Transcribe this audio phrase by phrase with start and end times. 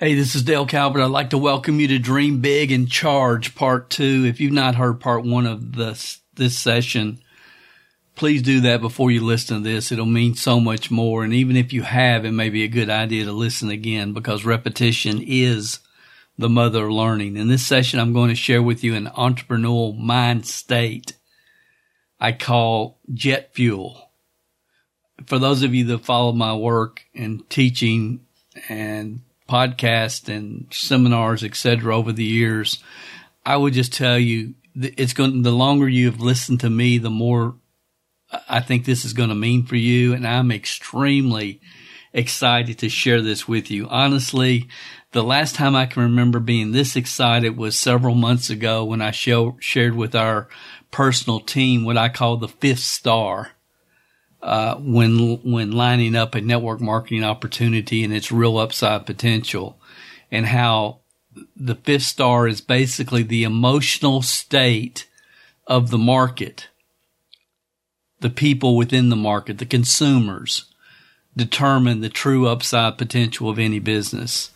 [0.00, 1.02] Hey, this is Dale Calvert.
[1.02, 4.26] I'd like to welcome you to Dream Big and Charge Part 2.
[4.26, 7.18] If you've not heard Part 1 of this, this session,
[8.14, 9.90] please do that before you listen to this.
[9.90, 11.24] It'll mean so much more.
[11.24, 14.44] And even if you have, it may be a good idea to listen again because
[14.44, 15.80] repetition is
[16.38, 17.36] the mother of learning.
[17.36, 21.14] In this session, I'm going to share with you an entrepreneurial mind state
[22.20, 24.12] I call jet fuel.
[25.26, 28.20] For those of you that follow my work and teaching
[28.68, 32.82] and podcast and seminars, etc., over the years,
[33.44, 35.42] I would just tell you it's going.
[35.42, 37.56] The longer you have listened to me, the more
[38.48, 41.60] I think this is going to mean for you, and I'm extremely
[42.12, 43.88] excited to share this with you.
[43.88, 44.68] Honestly,
[45.12, 49.10] the last time I can remember being this excited was several months ago when I
[49.10, 50.48] show, shared with our
[50.90, 53.52] personal team what I call the fifth star
[54.48, 59.78] uh, when when lining up a network marketing opportunity and its real upside potential,
[60.30, 61.00] and how
[61.54, 65.06] the fifth star is basically the emotional state
[65.66, 66.68] of the market,
[68.20, 70.64] the people within the market, the consumers
[71.36, 74.50] determine the true upside potential of any business.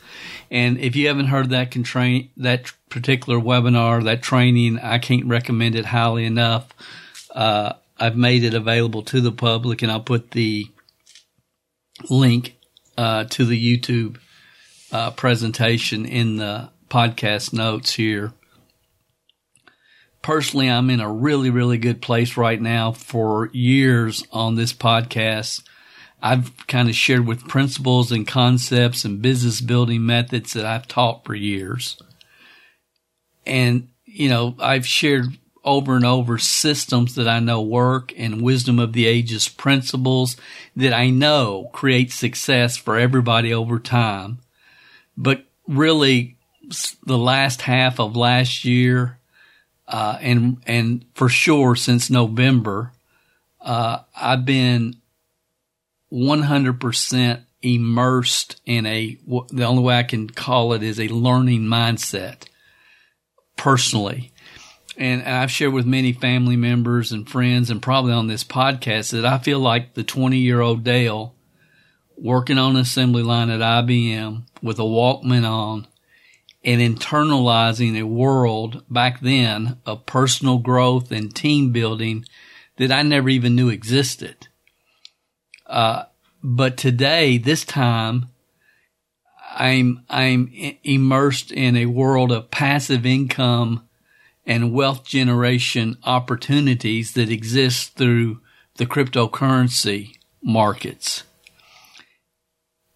[0.51, 5.75] And if you haven't heard that contra- that particular webinar, that training, I can't recommend
[5.75, 6.69] it highly enough.
[7.31, 10.67] Uh, I've made it available to the public, and I'll put the
[12.11, 12.57] link
[12.99, 14.19] uh, to the YouTube
[14.91, 18.33] uh, presentation in the podcast notes here.
[20.21, 22.91] Personally, I'm in a really, really good place right now.
[22.91, 25.63] For years on this podcast,
[26.21, 31.25] I've kind of shared with principles and concepts and business building methods that I've taught
[31.25, 31.97] for years.
[33.47, 38.79] And, you know, I've shared over and over systems that I know work and wisdom
[38.79, 40.37] of the ages principles
[40.75, 44.39] that I know create success for everybody over time.
[45.17, 46.37] But really,
[47.05, 49.19] the last half of last year,
[49.87, 52.93] uh, and and for sure since November,
[53.61, 54.97] uh, I've been
[56.13, 59.17] 100% immersed in a
[59.51, 62.49] the only way I can call it is a learning mindset
[63.57, 64.32] personally
[64.97, 69.25] and, I've shared with many family members and friends and probably on this podcast that
[69.25, 71.35] I feel like the 20 year old Dale
[72.17, 75.87] working on an assembly line at IBM with a Walkman on
[76.65, 82.25] and internalizing a world back then of personal growth and team building
[82.77, 84.49] that I never even knew existed.
[85.67, 86.05] Uh,
[86.43, 88.27] but today, this time,
[89.55, 90.53] I'm, I'm
[90.85, 93.89] immersed in a world of passive income
[94.47, 98.41] and wealth generation opportunities that exist through
[98.77, 101.25] the cryptocurrency markets.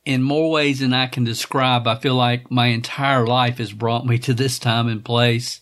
[0.05, 4.07] In more ways than I can describe, I feel like my entire life has brought
[4.07, 5.61] me to this time and place.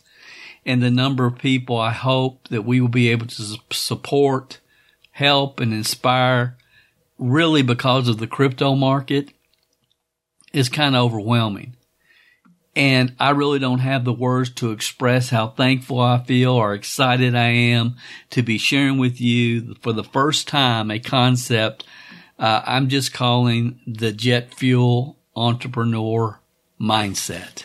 [0.66, 4.60] And the number of people I hope that we will be able to support,
[5.12, 6.56] help, and inspire
[7.18, 9.30] really because of the crypto market
[10.52, 11.76] is kind of overwhelming.
[12.76, 17.36] And I really don't have the words to express how thankful I feel or excited
[17.36, 17.96] I am
[18.30, 21.84] to be sharing with you for the first time a concept
[22.38, 26.40] uh, I'm just calling the jet fuel entrepreneur
[26.80, 27.64] mindset.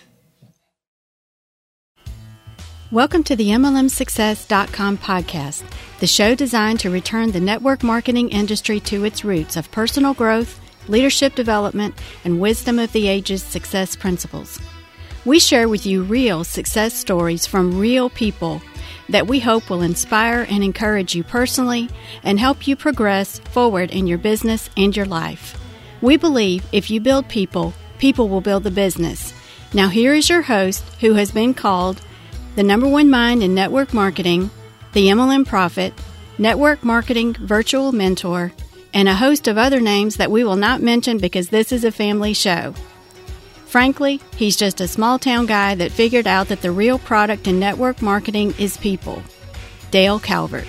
[2.91, 5.64] Welcome to the MLMSuccess.com podcast,
[6.00, 10.59] the show designed to return the network marketing industry to its roots of personal growth,
[10.88, 14.59] leadership development, and wisdom of the ages success principles.
[15.25, 18.62] We share with you real success stories from real people
[19.09, 21.90] that we hope will inspire and encourage you personally
[22.24, 25.59] and help you progress forward in your business and your life.
[26.02, 29.34] We believe if you build people, people will build the business.
[29.74, 32.02] Now, here is your host who has been called
[32.56, 34.50] the number one mind in network marketing,
[34.94, 35.94] the MLM Prophet,
[36.38, 38.53] network marketing virtual mentor,
[38.94, 41.91] and a host of other names that we will not mention because this is a
[41.91, 42.74] family show.
[43.69, 47.59] Frankly, he's just a small town guy that figured out that the real product in
[47.59, 49.22] network marketing is people.
[49.91, 50.66] Dale Calvert.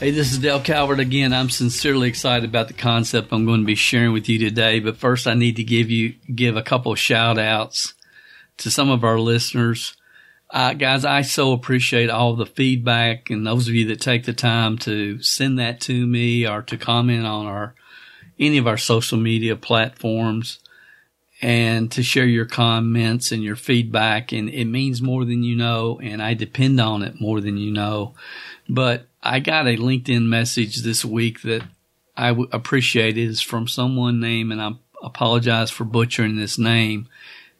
[0.00, 1.32] Hey, this is Dale Calvert again.
[1.32, 4.80] I'm sincerely excited about the concept I'm going to be sharing with you today.
[4.80, 7.94] But first, I need to give you give a couple of shout outs
[8.56, 9.96] to some of our listeners.
[10.50, 14.32] Uh, guys, I so appreciate all the feedback and those of you that take the
[14.32, 17.76] time to send that to me or to comment on our
[18.40, 20.58] any of our social media platforms
[21.42, 24.32] and to share your comments and your feedback.
[24.32, 26.00] And it means more than you know.
[26.02, 28.14] And I depend on it more than you know.
[28.68, 31.62] But I got a LinkedIn message this week that
[32.16, 33.18] I w- appreciate.
[33.18, 37.08] Is from someone named, and I'm apologize for butchering this name,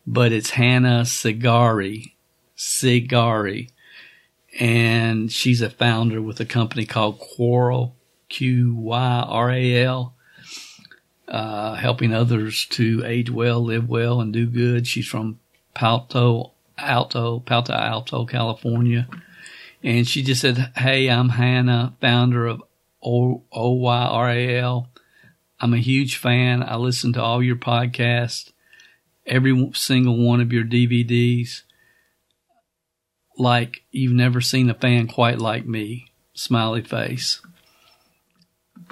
[0.07, 2.13] but it's Hannah Sigari.
[2.57, 3.71] Sigari.
[4.59, 7.93] And she's a founder with a company called Qyral,
[8.29, 10.14] Q Y R A L,
[11.29, 14.87] uh, helping others to age well, live well, and do good.
[14.87, 15.41] She's from
[15.75, 19.09] Palto Alto, Palto Alto, California.
[19.83, 22.63] And she just said, Hey, I'm Hannah, founder of
[23.05, 24.87] Qyral.
[25.61, 26.63] I'm a huge fan.
[26.63, 28.53] I listen to all your podcasts,
[29.27, 31.63] every single one of your DVDs.
[33.37, 36.13] Like you've never seen a fan quite like me.
[36.35, 37.41] Smiley face.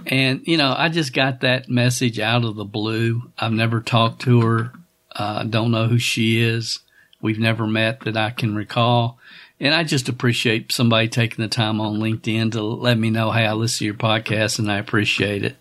[0.06, 3.31] And, you know, I just got that message out of the blue.
[3.39, 4.73] I've never talked to her.
[5.15, 6.81] Uh, don't know who she is.
[7.21, 9.19] We've never met that I can recall.
[9.61, 13.47] And I just appreciate somebody taking the time on LinkedIn to let me know, hey,
[13.47, 15.56] I listen to your podcast and I appreciate it.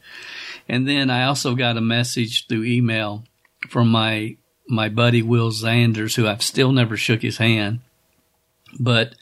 [0.68, 3.26] And then I also got a message through email
[3.70, 4.38] from my
[4.68, 7.82] my buddy Will Zanders, who I've still never shook his hand.
[8.80, 9.16] But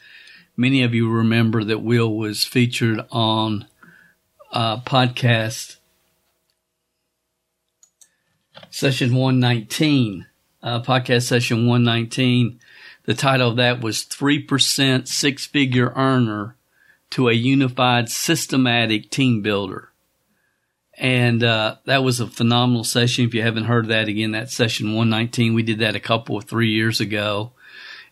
[0.56, 3.66] many of you remember that Will was featured on
[4.52, 5.76] uh, podcast
[8.70, 10.26] session 119,
[10.62, 12.60] uh, podcast session 119.
[13.04, 16.56] The title of that was 3% Six Figure Earner
[17.10, 19.88] to a Unified Systematic Team Builder.
[20.96, 23.24] And uh, that was a phenomenal session.
[23.24, 26.36] If you haven't heard of that again, that session 119, we did that a couple
[26.36, 27.52] of three years ago.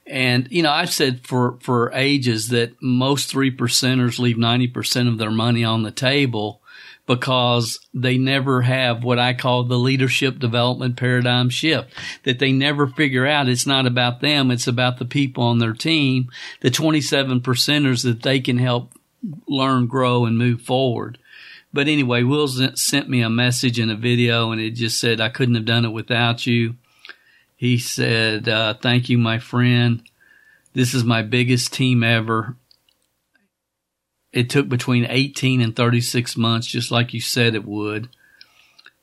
[0.09, 5.19] And, you know, I've said for, for ages that most three percenters leave 90% of
[5.19, 6.63] their money on the table
[7.07, 11.93] because they never have what I call the leadership development paradigm shift,
[12.25, 14.51] that they never figure out it's not about them.
[14.51, 18.93] It's about the people on their team, the 27 percenters that they can help
[19.47, 21.19] learn, grow and move forward.
[21.73, 25.29] But anyway, Will sent me a message and a video and it just said, I
[25.29, 26.77] couldn't have done it without you.
[27.59, 30.03] He said, uh, Thank you, my friend.
[30.75, 32.55] This is my biggest team ever.
[34.33, 38.11] It took between 18 and 36 months, just like you said it would.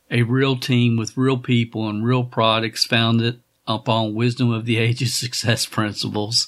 [0.09, 5.13] A real team with real people and real products founded upon wisdom of the ages
[5.13, 6.47] success principles.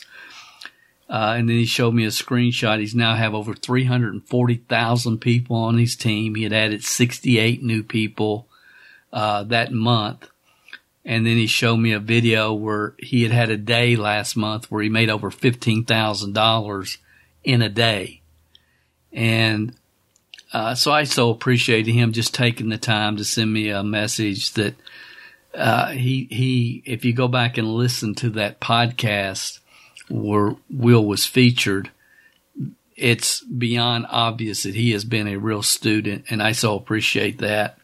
[1.10, 2.80] Uh, and then he showed me a screenshot.
[2.80, 6.36] He's now have over 340,000 people on his team.
[6.36, 8.48] He had added 68 new people
[9.12, 10.30] uh, that month.
[11.08, 14.70] And then he showed me a video where he had had a day last month
[14.70, 16.98] where he made over $15,000
[17.46, 18.22] in a day.
[19.14, 19.74] And
[20.52, 24.52] uh, so I so appreciated him just taking the time to send me a message
[24.54, 24.76] that
[25.56, 29.60] uh, he he if you go back and listen to that podcast
[30.10, 31.90] where Will was featured,
[32.98, 37.78] it's beyond obvious that he has been a real student, and I so appreciate that.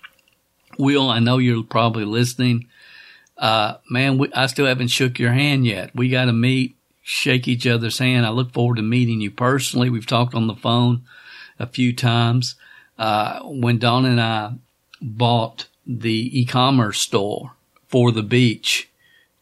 [0.77, 2.67] Will, I know you're probably listening
[3.43, 5.93] uh, man, we, I still haven't shook your hand yet.
[5.93, 8.25] We got to meet, shake each other's hand.
[8.25, 9.89] I look forward to meeting you personally.
[9.89, 11.01] We've talked on the phone
[11.59, 12.55] a few times.
[12.97, 14.53] Uh, when Don and I
[15.01, 17.51] bought the e-commerce store
[17.89, 18.89] for the beach,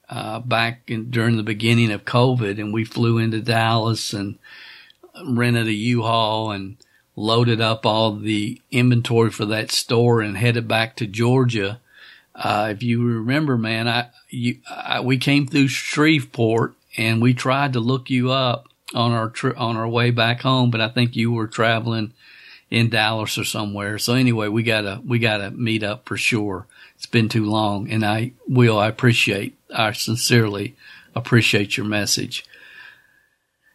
[0.10, 4.40] uh, back in, during the beginning of COVID and we flew into Dallas and
[5.28, 6.78] rented a U-Haul and
[7.16, 11.80] loaded up all the inventory for that store and headed back to Georgia
[12.36, 17.74] uh, if you remember, man, I, you, I, we came through Shreveport and we tried
[17.74, 21.16] to look you up on our tri- on our way back home, but I think
[21.16, 22.14] you were traveling
[22.70, 23.98] in Dallas or somewhere.
[24.00, 26.68] So anyway, we gotta we gotta meet up for sure.
[26.96, 28.78] It's been too long, and I will.
[28.78, 29.58] I appreciate.
[29.74, 30.76] I sincerely
[31.16, 32.46] appreciate your message.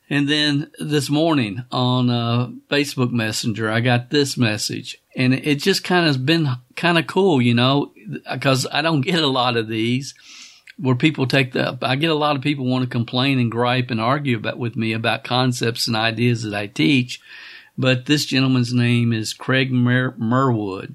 [0.08, 5.82] And then this morning on uh, Facebook Messenger, I got this message, and it just
[5.82, 7.92] kind of has been kind of cool, you know,
[8.30, 10.14] because I don't get a lot of these
[10.78, 11.76] where people take the.
[11.82, 14.76] I get a lot of people want to complain and gripe and argue about with
[14.76, 17.20] me about concepts and ideas that I teach,
[17.76, 20.94] but this gentleman's name is Craig Mer- Merwood.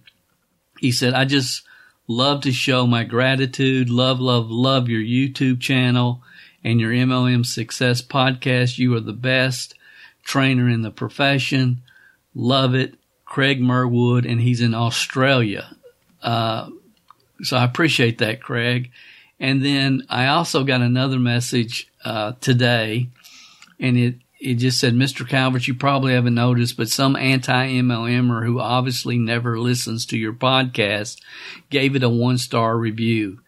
[0.80, 1.64] He said, "I just
[2.08, 6.24] love to show my gratitude, love, love, love your YouTube channel."
[6.64, 8.78] And your MLM Success podcast.
[8.78, 9.76] You are the best
[10.24, 11.82] trainer in the profession.
[12.34, 12.96] Love it.
[13.26, 15.76] Craig Merwood, and he's in Australia.
[16.22, 16.70] Uh,
[17.42, 18.92] so I appreciate that, Craig.
[19.40, 23.08] And then I also got another message uh, today,
[23.80, 25.28] and it it just said, Mr.
[25.28, 30.34] Calvert, you probably haven't noticed, but some anti MLMer who obviously never listens to your
[30.34, 31.22] podcast
[31.70, 33.40] gave it a one star review.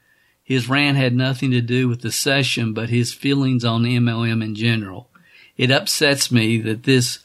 [0.43, 4.55] His rant had nothing to do with the session, but his feelings on MLM in
[4.55, 5.09] general.
[5.55, 7.19] It upsets me that this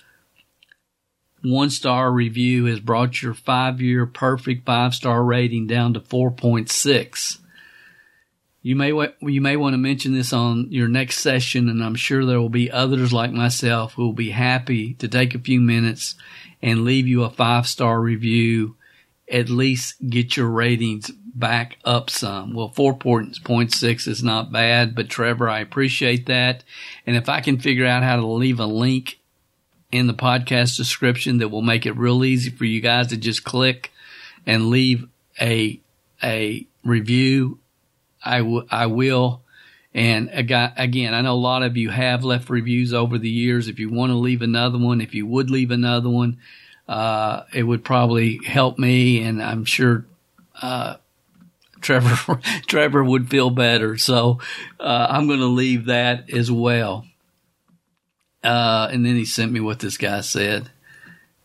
[1.42, 7.38] one star review has brought your five year perfect five star rating down to 4.6.
[8.60, 12.24] You may you may want to mention this on your next session, and I'm sure
[12.24, 16.16] there will be others like myself who will be happy to take a few minutes
[16.60, 18.76] and leave you a five star review.
[19.30, 22.54] At least get your ratings back up some.
[22.54, 26.64] Well, 4.6 is not bad, but Trevor, I appreciate that.
[27.06, 29.18] And if I can figure out how to leave a link
[29.90, 33.44] in the podcast description that will make it real easy for you guys to just
[33.44, 33.92] click
[34.46, 35.06] and leave
[35.40, 35.80] a,
[36.22, 37.58] a review,
[38.24, 39.42] I, w- I will.
[39.94, 43.68] And again, I know a lot of you have left reviews over the years.
[43.68, 46.38] If you want to leave another one, if you would leave another one,
[46.86, 49.22] uh, it would probably help me.
[49.22, 50.04] And I'm sure,
[50.60, 50.96] uh,
[51.80, 53.96] Trevor, Trevor would feel better.
[53.96, 54.40] So,
[54.80, 57.06] uh, I'm going to leave that as well.
[58.42, 60.70] Uh, and then he sent me what this guy said.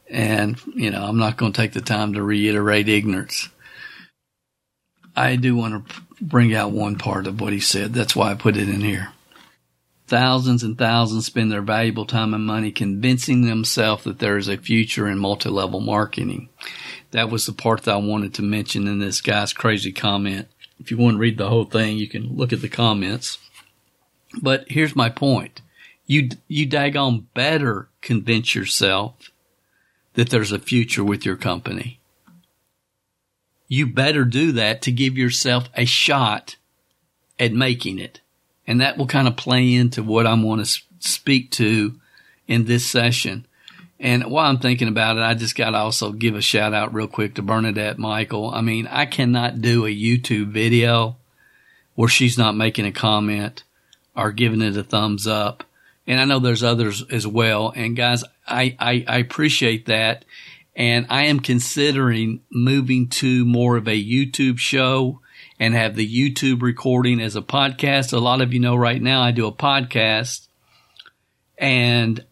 [0.10, 3.50] And, you know, I'm not going to take the time to reiterate ignorance.
[5.16, 7.94] I do want to bring out one part of what he said.
[7.94, 9.10] That's why I put it in here.
[10.08, 14.58] Thousands and thousands spend their valuable time and money convincing themselves that there is a
[14.58, 16.50] future in multi-level marketing.
[17.14, 20.48] That was the part that I wanted to mention in this guy's crazy comment.
[20.80, 23.40] If you want to read the whole thing, you can look at the comments.
[24.40, 25.62] But here's my point.
[26.06, 29.32] You, you daggone better convince yourself
[30.16, 32.00] that there's a future with your company
[33.74, 36.58] you better do that to give yourself a shot
[37.40, 38.22] at making it.
[38.68, 42.00] And that will kind of play into what I'm going to speak to
[42.48, 43.48] in this session.
[44.04, 46.94] And while I'm thinking about it, I just got to also give a shout out
[46.94, 48.54] real quick to Bernadette Michael.
[48.54, 51.16] I mean, I cannot do a YouTube video
[51.96, 53.64] where she's not making a comment
[54.14, 55.64] or giving it a thumbs up.
[56.06, 57.72] And I know there's others as well.
[57.74, 60.26] And guys, I, I, I appreciate that
[60.76, 65.22] and I am considering moving to more of a YouTube show
[65.60, 68.12] and have the YouTube recording as a podcast.
[68.12, 70.48] A lot of you know right now I do a podcast
[71.58, 72.26] and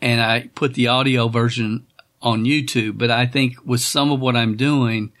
[0.00, 1.86] and I put the audio version
[2.22, 5.12] on YouTube, but I think with some of what I'm doing,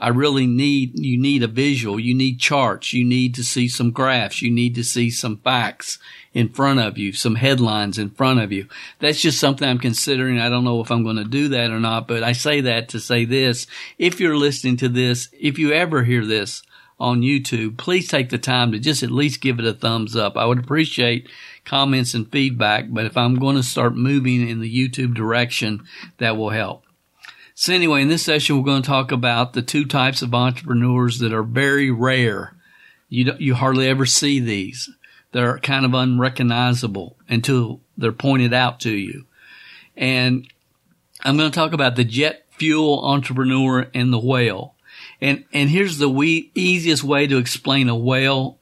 [0.00, 1.98] I really need, you need a visual.
[1.98, 2.92] You need charts.
[2.92, 4.42] You need to see some graphs.
[4.42, 5.98] You need to see some facts
[6.32, 8.68] in front of you, some headlines in front of you.
[9.00, 10.38] That's just something I'm considering.
[10.38, 12.90] I don't know if I'm going to do that or not, but I say that
[12.90, 13.66] to say this.
[13.98, 16.62] If you're listening to this, if you ever hear this
[17.00, 20.36] on YouTube, please take the time to just at least give it a thumbs up.
[20.36, 21.28] I would appreciate
[21.68, 25.84] comments and feedback, but if I'm going to start moving in the YouTube direction,
[26.16, 26.84] that will help.
[27.54, 31.18] So anyway, in this session, we're going to talk about the two types of entrepreneurs
[31.18, 32.54] that are very rare.
[33.08, 34.88] You you hardly ever see these.
[35.32, 39.26] They're kind of unrecognizable until they're pointed out to you.
[39.96, 40.46] And
[41.22, 44.74] I'm going to talk about the jet fuel entrepreneur and the whale.
[45.20, 48.57] And and here's the we, easiest way to explain a whale.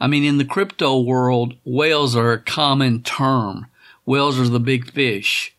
[0.00, 3.66] I mean, in the crypto world, whales are a common term.
[4.04, 5.56] Whales are the big fish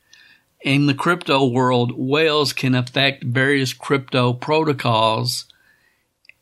[0.61, 5.45] in the crypto world, whales can affect various crypto protocols.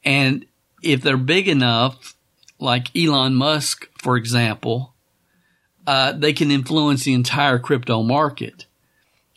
[0.04, 0.46] And
[0.82, 2.16] if they're big enough,
[2.60, 4.94] like Elon Musk, for example,
[5.86, 8.66] uh, they can influence the entire crypto market.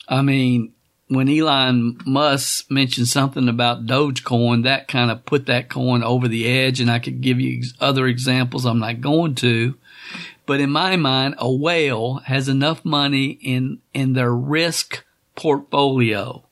[0.09, 0.73] I mean,
[1.09, 6.47] when Elon Musk mentioned something about Dogecoin, that kind of put that coin over the
[6.47, 6.81] edge.
[6.81, 8.65] And I could give you other examples.
[8.65, 9.75] I'm not going to.
[10.47, 16.45] But in my mind, a whale has enough money in, in their risk portfolio,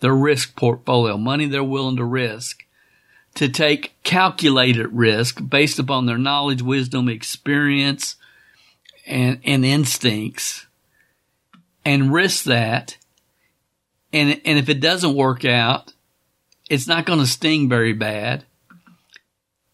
[0.00, 2.64] their risk portfolio, money they're willing to risk
[3.34, 8.16] to take calculated risk based upon their knowledge, wisdom, experience,
[9.06, 10.66] and, and instincts
[11.84, 12.96] and risk that.
[14.14, 15.92] And, and if it doesn't work out,
[16.70, 18.44] it's not going to sting very bad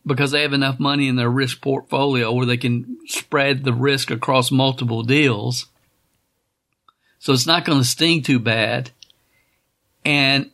[0.07, 4.11] because they have enough money in their risk portfolio where they can spread the risk
[4.11, 5.67] across multiple deals.
[7.19, 8.93] So it's not going to sting too bad.
[10.07, 10.51] And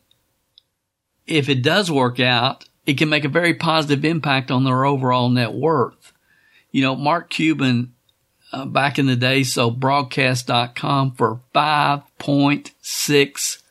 [1.29, 5.29] if it does work out, it can make a very positive impact on their overall
[5.29, 6.13] net worth.
[6.73, 7.95] You know, Mark Cuban
[8.53, 13.63] uh, back in the day sold broadcast.com for 5.6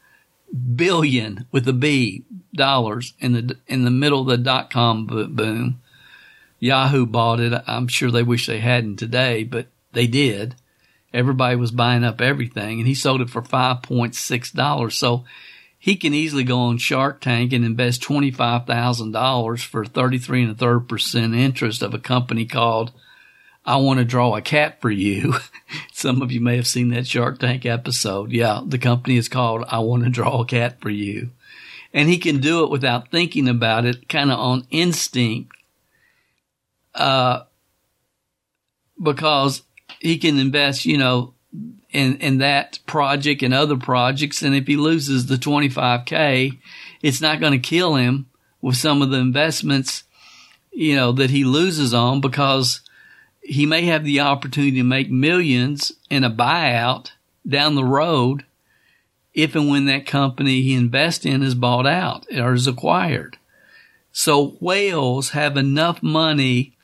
[0.76, 5.82] billion with a B dollars in the in the middle of the dot com boom.
[6.60, 7.54] Yahoo bought it.
[7.68, 10.56] I'm sure they wish they hadn't today, but they did.
[11.14, 14.96] Everybody was buying up everything, and he sold it for five point six dollars.
[14.96, 15.26] So
[15.78, 20.18] he can easily go on Shark Tank and invest twenty five thousand dollars for thirty
[20.18, 22.92] three and a third percent interest of a company called
[23.66, 25.34] I want to draw a cat for you.
[25.94, 28.32] Some of you may have seen that Shark Tank episode.
[28.32, 31.32] Yeah, the company is called I want to draw a cat for you.
[31.94, 35.56] And he can do it without thinking about it, kind of on instinct.
[36.94, 37.44] Uh,
[39.02, 39.64] because
[40.00, 41.34] he can invest, you know,
[41.92, 44.42] in, in that project and other projects.
[44.42, 46.58] And if he loses the 25K,
[47.02, 48.28] it's not going to kill him
[48.62, 50.04] with some of the investments,
[50.72, 52.82] you know, that he loses on because
[53.46, 57.12] he may have the opportunity to make millions in a buyout
[57.48, 58.44] down the road
[59.34, 63.38] if and when that company he invests in is bought out or is acquired.
[64.12, 66.76] So whales have enough money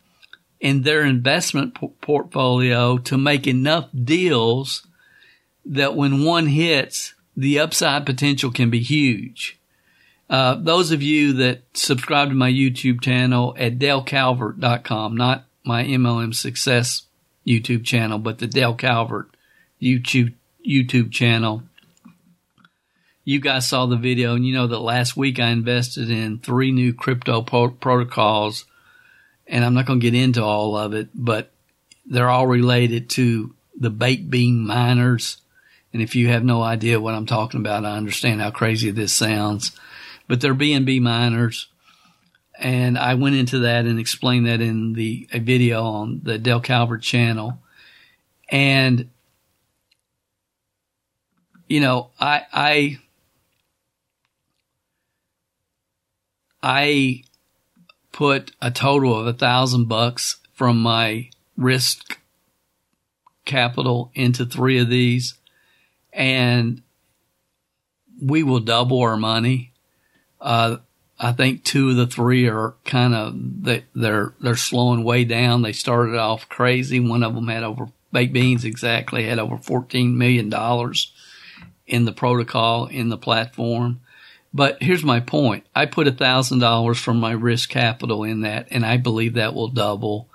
[0.59, 4.85] in their investment p- portfolio to make enough deals
[5.65, 9.59] that when one hits, the upside potential can be huge.
[10.29, 16.33] Uh, those of you that subscribe to my YouTube channel at dalecalvert.com, not my MLM
[16.33, 17.03] success
[17.45, 19.29] YouTube channel, but the Dale Calvert
[19.81, 20.33] YouTube,
[20.67, 21.63] YouTube channel.
[23.23, 26.71] You guys saw the video and you know that last week I invested in three
[26.71, 28.65] new crypto po- protocols
[29.47, 31.51] and I'm not going to get into all of it, but
[32.05, 35.37] they're all related to the baked bean miners.
[35.93, 39.13] And if you have no idea what I'm talking about, I understand how crazy this
[39.13, 39.71] sounds,
[40.27, 41.67] but they're BNB miners
[42.61, 46.61] and I went into that and explained that in the a video on the Dale
[46.61, 47.57] Calvert channel.
[48.49, 49.09] And
[51.67, 52.99] you know, I I
[56.61, 57.23] I
[58.11, 62.19] put a total of a thousand bucks from my risk
[63.45, 65.33] capital into three of these,
[66.13, 66.83] and
[68.21, 69.73] we will double our money.
[70.39, 70.77] Uh,
[71.23, 75.61] I think two of the three are kind of they, they're they're slowing way down.
[75.61, 76.99] They started off crazy.
[76.99, 81.13] One of them had over baked beans exactly had over fourteen million dollars
[81.85, 84.01] in the protocol in the platform.
[84.51, 88.67] But here's my point: I put a thousand dollars from my risk capital in that,
[88.71, 90.27] and I believe that will double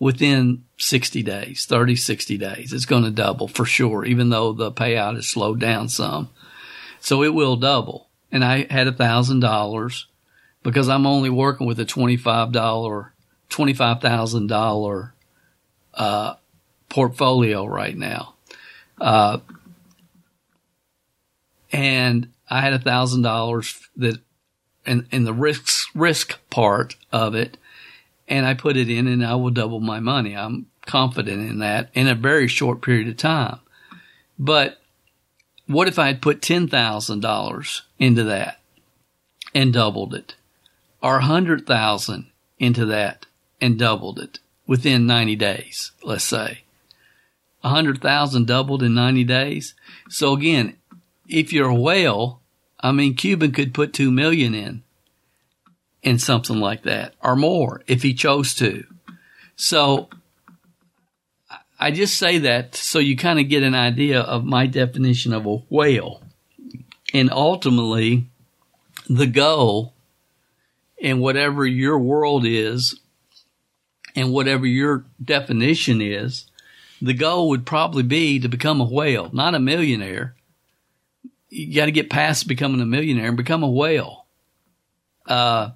[0.00, 2.72] within 60 days, 30, 60 days.
[2.72, 6.30] It's going to double for sure, even though the payout has slowed down some.
[6.98, 8.08] So it will double.
[8.32, 10.06] And I had a thousand dollars
[10.62, 12.52] because I'm only working with a $25,
[13.50, 15.12] $25,000
[15.94, 16.34] uh,
[16.88, 18.34] portfolio right now.
[19.00, 19.38] Uh,
[21.72, 24.20] and I had a thousand dollars that
[24.86, 27.56] in, in the risk, risk part of it.
[28.28, 30.36] And I put it in and I will double my money.
[30.36, 33.58] I'm confident in that in a very short period of time.
[34.38, 34.80] But
[35.66, 38.60] what if I had put $10,000 into that
[39.54, 40.34] and doubled it?
[41.02, 42.26] Or a hundred thousand
[42.58, 43.26] into that
[43.60, 46.62] and doubled it within 90 days, let's say.
[47.64, 49.74] A hundred thousand doubled in 90 days.
[50.08, 50.76] So again,
[51.28, 52.40] if you're a whale,
[52.80, 54.82] I mean, Cuban could put two million in,
[56.02, 58.84] in something like that or more if he chose to.
[59.56, 60.08] So
[61.78, 65.46] I just say that so you kind of get an idea of my definition of
[65.46, 66.22] a whale.
[67.14, 68.26] And ultimately,
[69.08, 69.91] the goal
[71.02, 72.98] and whatever your world is
[74.14, 76.46] and whatever your definition is,
[77.02, 80.36] the goal would probably be to become a whale, not a millionaire.
[81.48, 84.26] You got to get past becoming a millionaire and become a whale.
[85.26, 85.70] Uh,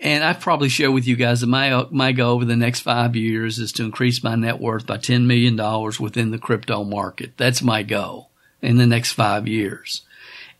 [0.00, 3.14] and I've probably shared with you guys that my my goal over the next five
[3.14, 7.34] years is to increase my net worth by ten million dollars within the crypto market.
[7.36, 10.02] That's my goal in the next five years,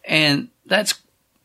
[0.04, 0.94] and that's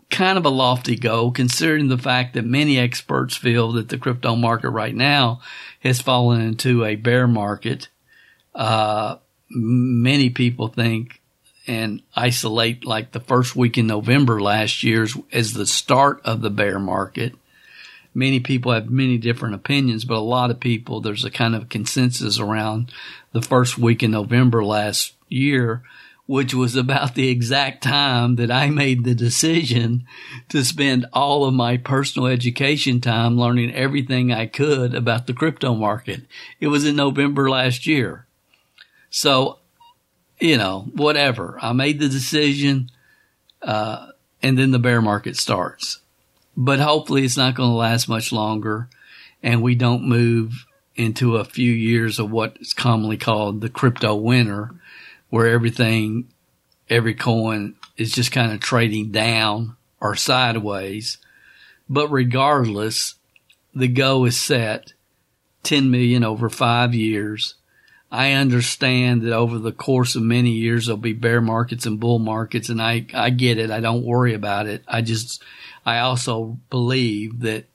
[0.10, 4.36] kind of a lofty goal considering the fact that many experts feel that the crypto
[4.36, 5.42] market right now
[5.82, 7.88] has fallen into a bear market.
[8.56, 9.18] Uh,
[9.50, 11.22] many people think
[11.68, 16.50] and isolate like the first week in November last year as the start of the
[16.50, 17.36] bear market.
[18.16, 21.70] Many people have many different opinions, but a lot of people, there's a kind of
[21.70, 22.92] consensus around
[23.32, 25.84] the first week in November last year
[26.30, 30.06] which was about the exact time that I made the decision
[30.50, 35.74] to spend all of my personal education time learning everything I could about the crypto
[35.74, 36.22] market.
[36.60, 38.28] It was in November last year.
[39.10, 39.58] So,
[40.40, 41.58] you know, whatever.
[41.64, 42.92] I made the decision,
[43.64, 44.10] uh,
[44.44, 45.98] and then the bear market starts.
[46.56, 48.88] But hopefully it's not going to last much longer
[49.42, 54.14] and we don't move into a few years of what is commonly called the crypto
[54.14, 54.76] winter
[55.30, 56.30] where everything,
[56.90, 61.18] every coin is just kind of trading down or sideways.
[61.90, 63.16] But regardless,
[63.74, 64.94] the goal is set
[65.64, 67.56] 10 million over five years.
[68.12, 72.18] I understand that over the course of many years there'll be bear markets and bull
[72.18, 73.70] markets and I, I get it.
[73.70, 74.84] I don't worry about it.
[74.88, 75.44] I just,
[75.86, 77.66] I also believe that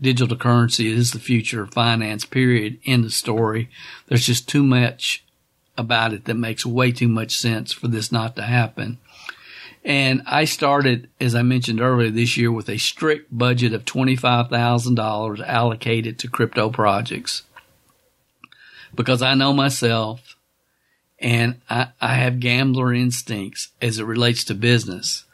[0.00, 2.78] digital currency is the future of finance, period.
[2.86, 3.68] End of story.
[4.06, 5.24] There's just too much
[5.80, 8.98] about it that makes way too much sense for this not to happen.
[9.84, 15.46] And I started, as I mentioned earlier this year, with a strict budget of $25,000
[15.46, 17.42] allocated to crypto projects.
[18.94, 20.36] Because I know myself
[21.18, 25.24] and I, I have gambler instincts as it relates to business.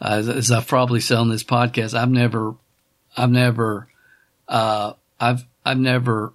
[0.00, 2.54] As, as I've probably said on this podcast, I've never,
[3.16, 3.88] I've never,
[4.48, 6.32] uh, I've, I've never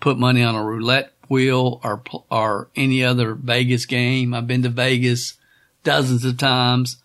[0.00, 4.34] put money on a roulette wheel or, or any other Vegas game.
[4.34, 5.38] I've been to Vegas
[5.84, 6.96] dozens of times.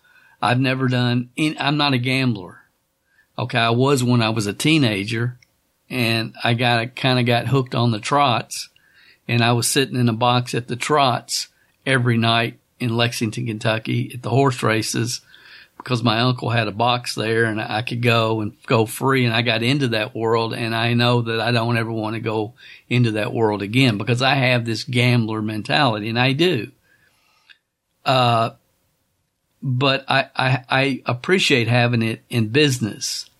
[0.42, 2.60] I've never done, any, I'm not a gambler.
[3.38, 3.58] Okay.
[3.58, 5.38] I was when I was a teenager
[5.88, 8.68] and I got, kind of got hooked on the trots
[9.28, 11.48] and I was sitting in a box at the trots
[11.86, 15.20] every night in Lexington, Kentucky at the horse races
[15.86, 19.32] because my uncle had a box there and I could go and go free and
[19.32, 22.54] I got into that world and I know that I don't ever want to go
[22.88, 26.72] into that world again because I have this gambler mentality and I do.
[28.04, 28.50] Uh,
[29.62, 33.30] but I, I, I appreciate having it in business.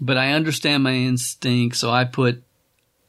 [0.00, 2.42] But I understand my instinct, so I put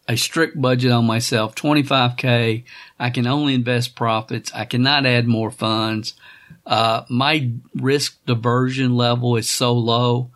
[0.08, 2.66] a strict budget on myself, 25k.
[3.00, 4.52] I can only invest profits.
[4.54, 6.14] I cannot add more funds.
[6.66, 10.32] Uh, my risk diversion level is so low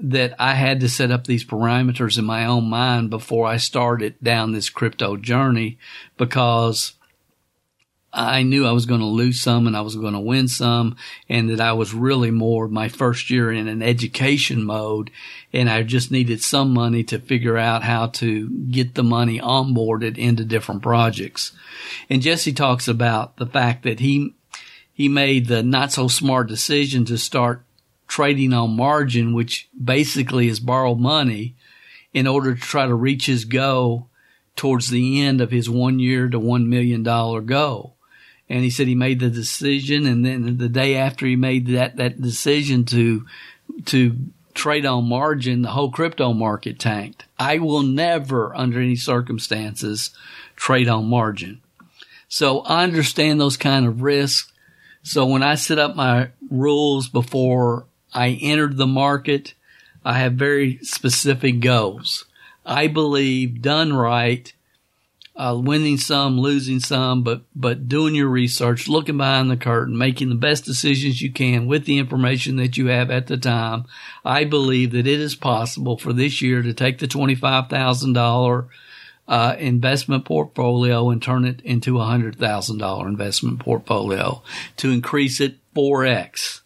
[0.00, 4.14] that I had to set up these parameters in my own mind before I started
[4.22, 5.78] down this crypto journey
[6.16, 6.94] because
[8.12, 10.96] I knew I was going to lose some and I was going to win some
[11.28, 15.10] and that I was really more my first year in an education mode
[15.52, 20.16] and I just needed some money to figure out how to get the money onboarded
[20.16, 21.52] into different projects.
[22.08, 24.34] And Jesse talks about the fact that he,
[24.98, 27.62] he made the not so smart decision to start
[28.08, 31.54] trading on margin, which basically is borrowed money
[32.12, 34.08] in order to try to reach his goal
[34.56, 37.94] towards the end of his one year to one million dollar goal.
[38.48, 41.96] And he said he made the decision and then the day after he made that
[41.98, 43.24] that decision to
[43.84, 44.16] to
[44.52, 47.24] trade on margin the whole crypto market tanked.
[47.38, 50.10] I will never under any circumstances
[50.56, 51.60] trade on margin.
[52.26, 54.52] So i understand those kind of risks
[55.08, 59.54] so when i set up my rules before i entered the market
[60.04, 62.26] i have very specific goals
[62.64, 64.52] i believe done right
[65.38, 70.28] uh, winning some, losing some, but, but doing your research, looking behind the curtain, making
[70.30, 73.84] the best decisions you can with the information that you have at the time.
[74.24, 78.68] I believe that it is possible for this year to take the $25,000
[79.28, 84.42] uh, investment portfolio and turn it into a $100,000 investment portfolio
[84.78, 86.62] to increase it 4x.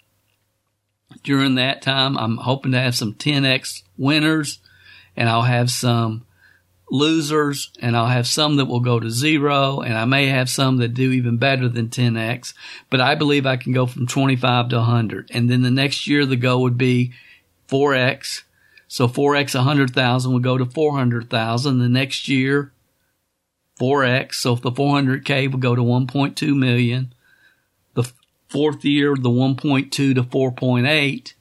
[1.25, 4.61] During that time, I'm hoping to have some 10x winners
[5.17, 6.25] and I'll have some
[6.91, 10.77] losers and I'll have some that will go to zero and I may have some
[10.77, 12.55] that do even better than 10x,
[12.91, 15.31] but I believe I can go from 25 to 100.
[15.33, 17.13] And then the next year the goal would be
[17.69, 18.43] 4x.
[18.93, 21.79] So 4x 100,000 would go to 400,000.
[21.79, 22.75] The next year
[23.81, 24.35] 4x.
[24.35, 27.15] So if the 400k would go to 1.2 million.
[27.95, 28.13] The
[28.51, 31.33] fourth year the 1.2 to 4.8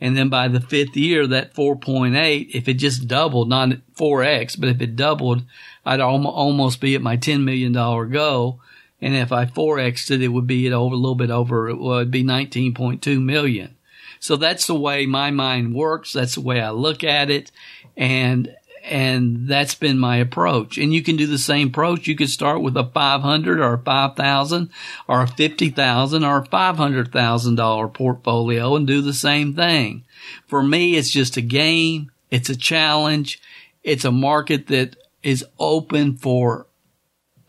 [0.00, 4.68] and then by the fifth year, that 4.8, if it just doubled, not 4x, but
[4.68, 5.42] if it doubled,
[5.84, 8.60] I'd almost be at my $10 million goal.
[9.00, 11.78] And if I 4xed it, it would be at over a little bit over, it
[11.78, 13.76] would be 19.2 million.
[14.22, 16.12] So that's the way my mind works.
[16.12, 17.50] That's the way I look at it.
[17.96, 18.54] And
[18.84, 20.78] and that's been my approach.
[20.78, 22.06] And you can do the same approach.
[22.06, 24.70] You could start with a 500 or a 5,000
[25.08, 30.04] or a 50,000 or a $500,000 portfolio and do the same thing.
[30.46, 32.12] For me, it's just a game.
[32.30, 33.40] It's a challenge.
[33.82, 36.66] It's a market that is open for,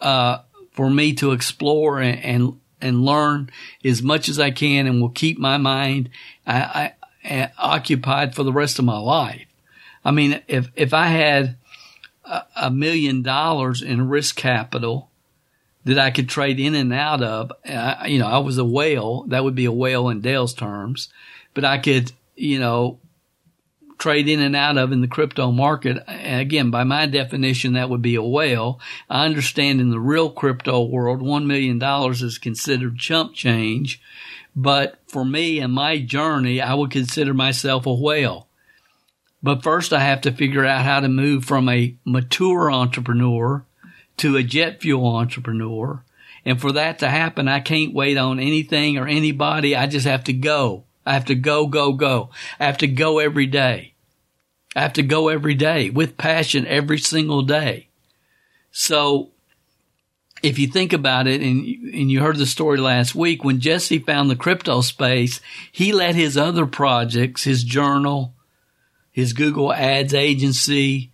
[0.02, 0.40] uh,
[0.72, 3.50] for me to explore and, and, and learn
[3.84, 6.10] as much as I can and will keep my mind
[6.46, 6.94] I, I,
[7.24, 9.46] eh, occupied for the rest of my life.
[10.06, 11.56] I mean, if, if I had
[12.26, 15.10] a, a million dollars in risk capital
[15.86, 18.66] that I could trade in and out of, eh, I, you know, I was a
[18.66, 19.24] whale.
[19.28, 21.10] That would be a whale in Dale's terms,
[21.54, 23.00] but I could, you know,
[23.98, 26.04] trade in and out of in the crypto market.
[26.08, 28.80] Again, by my definition, that would be a whale.
[29.10, 34.02] I understand in the real crypto world, $1 million is considered chump change.
[34.56, 38.48] But for me and my journey, I would consider myself a whale
[39.42, 43.66] But first I have to figure out how to move from a mature entrepreneur
[44.18, 46.04] to a jet fuel entrepreneur.
[46.46, 49.76] And for that to happen, I can't wait on anything or anybody.
[49.76, 50.86] I just have to go.
[51.06, 52.30] I have to go, go, go.
[52.60, 53.94] I have to go every day.
[54.76, 57.88] I have to go every day with passion every single day.
[58.72, 59.30] So
[60.42, 64.00] if you think about it, and and you heard the story last week, when Jesse
[64.00, 65.40] found the crypto space,
[65.72, 68.34] he let his other projects, his journal,
[69.12, 71.12] his Google Ads agency,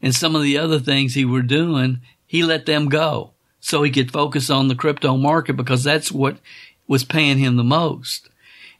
[0.00, 3.90] and some of the other things he were doing, he let them go so he
[3.90, 6.38] could focus on the crypto market because that's what
[6.88, 8.28] was paying him the most.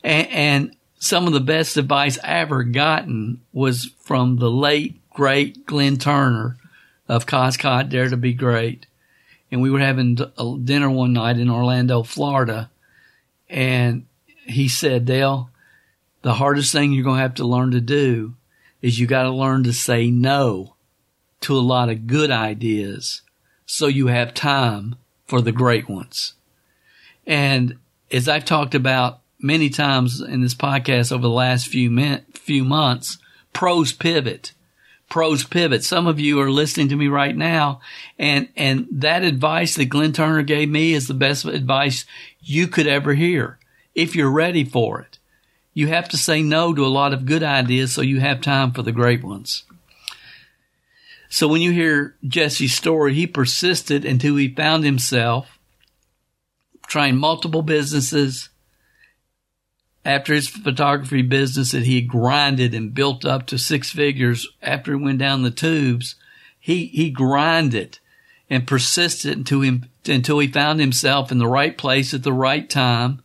[0.02, 5.66] And, and some of the best advice I ever gotten was from the late great
[5.66, 6.56] Glenn Turner
[7.08, 8.86] of Koscot Dare to Be Great.
[9.50, 10.18] And we were having
[10.64, 12.70] dinner one night in Orlando, Florida.
[13.50, 14.06] And
[14.46, 15.50] he said, Dale,
[16.22, 18.34] the hardest thing you're going to have to learn to do
[18.80, 20.74] is you got to learn to say no
[21.40, 23.22] to a lot of good ideas
[23.66, 26.34] so you have time for the great ones.
[27.26, 27.78] And
[28.10, 32.64] as I've talked about many times in this podcast over the last few min- few
[32.64, 33.18] months,
[33.52, 34.52] pros pivot.
[35.08, 35.84] Pros pivot.
[35.84, 37.80] Some of you are listening to me right now
[38.18, 42.06] and, and that advice that Glenn Turner gave me is the best advice
[42.40, 43.58] you could ever hear
[43.94, 45.18] if you're ready for it.
[45.74, 48.72] You have to say no to a lot of good ideas so you have time
[48.72, 49.64] for the great ones.
[51.28, 55.58] So when you hear Jesse's story, he persisted until he found himself
[56.86, 58.50] trying multiple businesses.
[60.04, 65.02] After his photography business that he grinded and built up to six figures after he
[65.02, 66.16] went down the tubes,
[66.58, 67.98] he, he grinded
[68.50, 72.68] and persisted until him, until he found himself in the right place at the right
[72.68, 73.22] time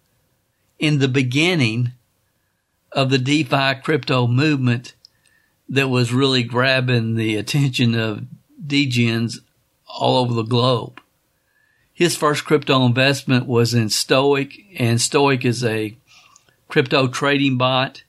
[0.79, 1.93] in the beginning
[2.91, 4.93] of the DeFi crypto movement
[5.67, 8.25] that was really grabbing the attention of
[8.65, 9.39] degens
[9.87, 11.01] all over the globe.
[11.93, 15.97] His first crypto investment was in Stoic, and Stoic is a
[16.67, 18.03] crypto trading bot.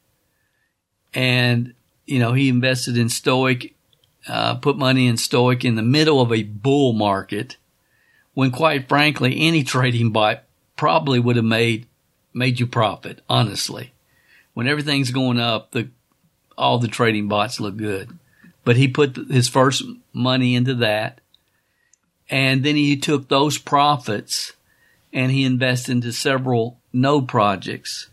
[1.15, 1.75] And,
[2.07, 3.75] you know, he invested in Stoic,
[4.29, 7.57] uh, put money in Stoic in the middle of a bull market
[8.35, 10.45] when quite frankly, any trading bot
[10.77, 11.87] probably would have made,
[12.33, 13.93] made you profit, honestly
[14.59, 15.89] when everything's going up, the
[16.57, 18.19] all the trading bots look good.
[18.65, 21.21] But he put his first money into that,
[22.29, 24.55] and then he took those profits
[25.13, 28.09] and he invested into several node projects.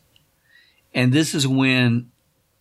[0.95, 2.09] And this is when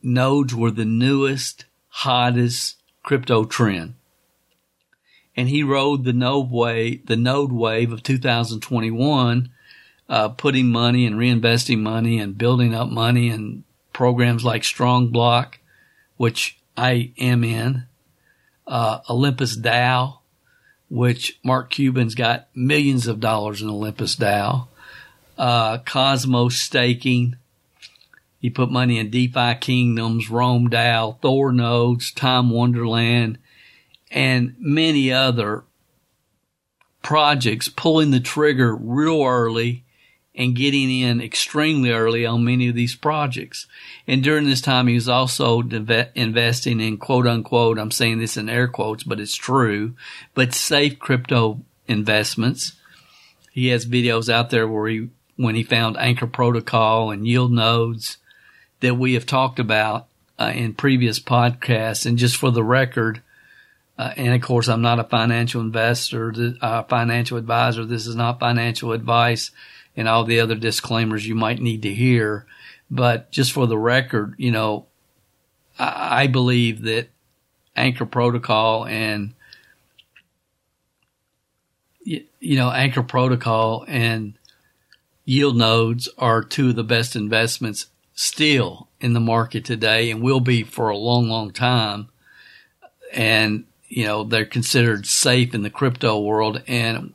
[0.03, 3.94] nodes were the newest, hottest crypto trend.
[5.37, 9.51] And he rode the node wave, the node wave of 2021,
[10.09, 15.61] uh, putting money and reinvesting money and building up money and programs like Strong Block,
[16.16, 17.85] which I am in,
[18.66, 20.18] uh, Olympus DAO,
[20.88, 24.66] which Mark Cuban's got millions of dollars in Olympus DAO,
[25.38, 27.37] uh, Cosmos staking.
[28.45, 33.39] He put money in DeFi Kingdoms, Rome DAO, Thor Nodes, Time Wonderland,
[34.11, 35.65] and many other
[37.01, 39.87] projects pulling the trigger real early
[40.35, 43.67] and getting in extremely early on many of these projects.
[44.07, 45.63] And during this time, he was also
[46.15, 49.95] investing in quote unquote, I'm saying this in air quotes, but it's true,
[50.35, 52.75] but safe crypto investments.
[53.53, 58.19] He has videos out there where he, when he found Anchor Protocol and yield nodes
[58.85, 62.05] that we have talked about uh, in previous podcasts.
[62.05, 63.23] And just for the record,
[63.97, 67.87] uh, and of course, I'm not a financial investor, a uh, financial advisor.
[67.87, 69.53] This is not financial advice
[69.97, 72.44] and all the other disclaimers you might need to hear.
[72.90, 74.85] But just for the record, you know,
[75.79, 77.09] I, I believe that
[77.75, 79.33] Anchor Protocol and
[82.05, 84.35] you know Anchor Protocol and
[85.25, 90.40] yield nodes are two of the best investments still in the market today and will
[90.40, 92.09] be for a long, long time.
[93.12, 96.62] And, you know, they're considered safe in the crypto world.
[96.66, 97.14] And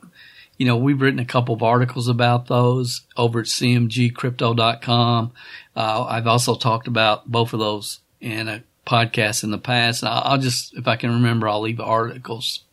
[0.59, 5.31] you know, we've written a couple of articles about those over at cmgcrypto.com.
[5.73, 10.03] Uh, I've also talked about both of those in a podcast in the past.
[10.03, 12.65] And I'll just, if I can remember, I'll leave articles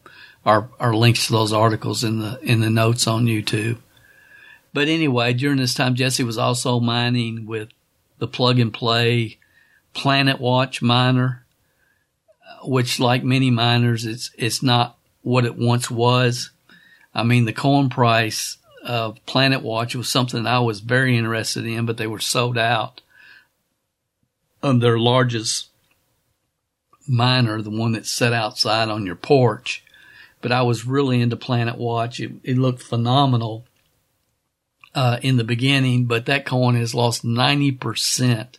[0.44, 3.78] or, or links to those articles in the, in the notes on YouTube.
[4.74, 7.68] But anyway, during this time, Jesse was also mining with
[8.18, 9.38] the plug and play
[9.94, 11.44] Planet Watch miner,
[12.46, 16.50] uh, which like many miners, it's, it's not what it once was
[17.16, 21.87] I mean, the coin price of Planet Watch was something I was very interested in,
[21.87, 23.00] but they were sold out
[24.62, 25.68] of their largest
[27.09, 29.83] miner, the one that's set outside on your porch.
[30.42, 32.20] But I was really into Planet Watch.
[32.20, 33.64] It, it looked phenomenal
[34.96, 38.59] uh, in the beginning, but that coin has lost 90%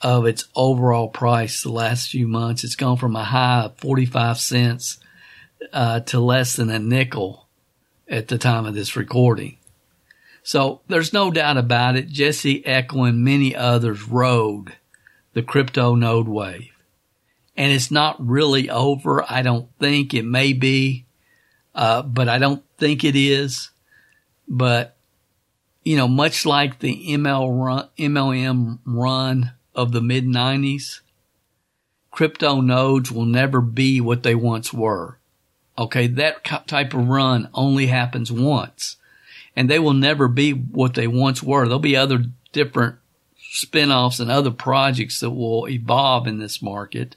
[0.00, 2.64] of its overall price the last few months.
[2.64, 4.98] It's gone from a high of 45 cents
[5.72, 7.46] uh, to less than a nickel
[8.08, 9.58] at the time of this recording.
[10.42, 12.08] So there's no doubt about it.
[12.08, 14.74] Jesse Eckel and many others rode
[15.34, 16.72] the crypto node wave.
[17.56, 19.24] And it's not really over.
[19.30, 21.04] I don't think it may be,
[21.74, 23.70] uh, but I don't think it is.
[24.48, 24.95] But,
[25.86, 31.00] you know, much like the ML run, MLM run of the mid 90s,
[32.10, 35.20] crypto nodes will never be what they once were.
[35.78, 38.96] Okay, that type of run only happens once.
[39.54, 41.64] And they will never be what they once were.
[41.66, 42.96] There'll be other different
[43.38, 47.14] spin-offs and other projects that will evolve in this market.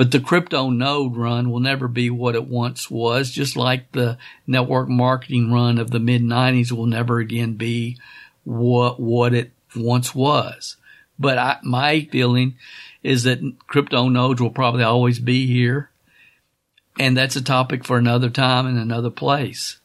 [0.00, 4.16] But the crypto node run will never be what it once was, just like the
[4.46, 7.98] network marketing run of the mid 90s will never again be
[8.44, 10.78] what, what it once was.
[11.18, 12.54] But I, my feeling
[13.02, 15.90] is that crypto nodes will probably always be here.
[16.98, 19.80] And that's a topic for another time and another place.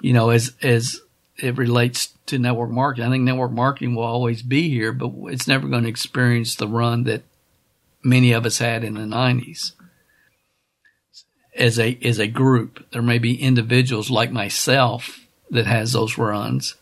[0.00, 0.98] You know, as, as
[1.36, 5.46] it relates to network marketing, I think network marketing will always be here, but it's
[5.46, 7.24] never going to experience the run that
[8.02, 9.72] many of us had in the 90s.
[11.56, 16.76] As a, as a group, there may be individuals like myself that has those runs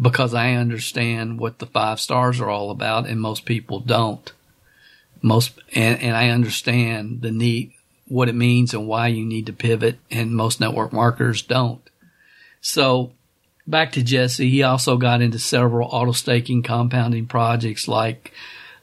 [0.00, 4.32] because I understand what the five stars are all about and most people don't.
[5.22, 7.72] Most, and, and I understand the need,
[8.06, 11.82] what it means and why you need to pivot and most network marketers don't.
[12.60, 13.12] So
[13.66, 18.32] back to Jesse, he also got into several auto staking compounding projects like,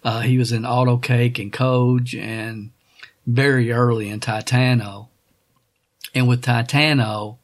[0.03, 2.71] uh, he was in Auto Cake and Coj and
[3.25, 5.07] very early in Titano.
[6.13, 7.37] And with Titano,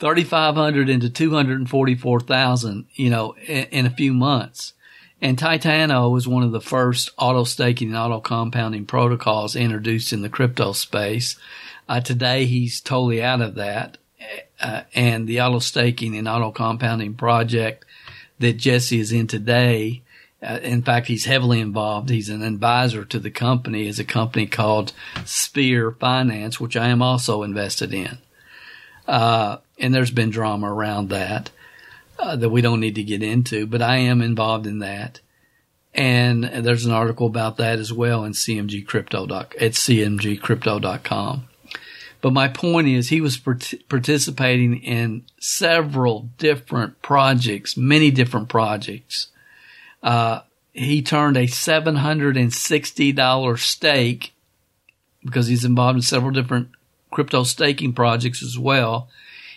[0.00, 4.72] 3,500 into 244,000, you know, in, in a few months.
[5.22, 10.22] And Titano was one of the first auto staking and auto compounding protocols introduced in
[10.22, 11.36] the crypto space.
[11.88, 13.98] Uh, today he's totally out of that.
[14.60, 17.84] Uh, and the auto staking and auto compounding project
[18.38, 20.02] that Jesse is in today.
[20.42, 22.08] Uh, in fact, he's heavily involved.
[22.08, 24.92] He's an advisor to the company is a company called
[25.24, 28.18] Sphere Finance, which I am also invested in.
[29.06, 31.50] Uh, and there's been drama around that,
[32.20, 35.20] uh, that we don't need to get into, but I am involved in that.
[35.92, 41.48] And there's an article about that as well in CMG Crypto at cmgcrypto.com.
[42.20, 49.28] But my point is he was part- participating in several different projects, many different projects.
[50.02, 50.40] Uh,
[50.72, 54.32] he turned a $760 stake
[55.24, 56.68] because he's involved in several different
[57.10, 59.08] crypto staking projects as well.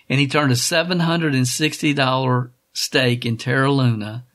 [0.09, 4.25] And he turned a $760 stake in Terra Luna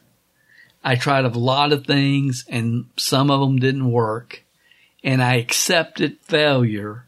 [0.89, 4.43] I tried a lot of things and some of them didn't work
[5.03, 7.05] and I accepted failure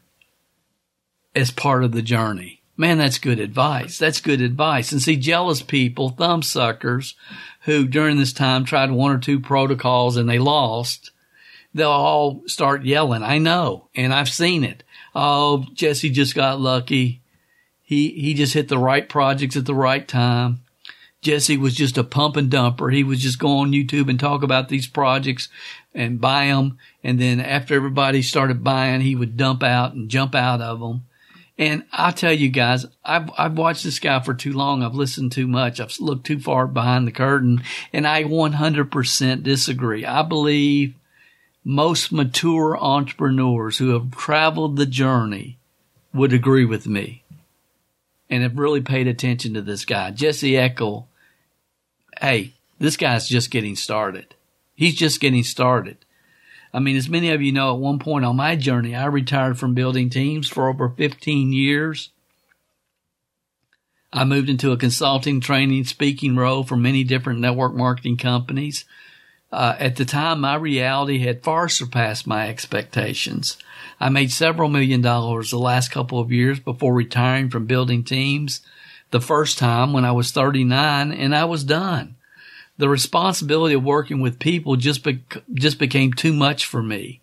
[1.34, 2.62] as part of the journey.
[2.76, 3.98] Man, that's good advice.
[3.98, 4.92] That's good advice.
[4.92, 7.16] And see, jealous people, thumb suckers,
[7.62, 11.10] who during this time tried one or two protocols and they lost,
[11.74, 13.24] they'll all start yelling.
[13.24, 14.84] I know, and I've seen it.
[15.12, 17.20] Oh, Jesse just got lucky.
[17.82, 20.60] He he just hit the right projects at the right time.
[21.22, 22.92] Jesse was just a pump and dumper.
[22.92, 25.48] He was just go on YouTube and talk about these projects
[25.94, 26.78] and buy them.
[27.04, 31.06] And then after everybody started buying, he would dump out and jump out of them.
[31.56, 34.82] And I tell you guys, I've, I've watched this guy for too long.
[34.82, 35.78] I've listened too much.
[35.78, 37.62] I've looked too far behind the curtain
[37.92, 40.04] and I 100% disagree.
[40.04, 40.94] I believe
[41.64, 45.58] most mature entrepreneurs who have traveled the journey
[46.12, 47.22] would agree with me
[48.28, 50.10] and have really paid attention to this guy.
[50.10, 51.04] Jesse Eckel
[52.22, 54.36] hey, this guy's just getting started.
[54.74, 55.98] He's just getting started.
[56.72, 59.58] I mean, as many of you know, at one point on my journey, I retired
[59.58, 62.10] from building teams for over 15 years.
[64.12, 68.84] I moved into a consulting, training, speaking role for many different network marketing companies.
[69.50, 73.58] Uh, at the time, my reality had far surpassed my expectations.
[73.98, 78.60] I made several million dollars the last couple of years before retiring from building teams
[79.12, 82.16] the first time when I was 39 and I was done.
[82.78, 85.06] The responsibility of working with people just,
[85.54, 87.20] just became too much for me.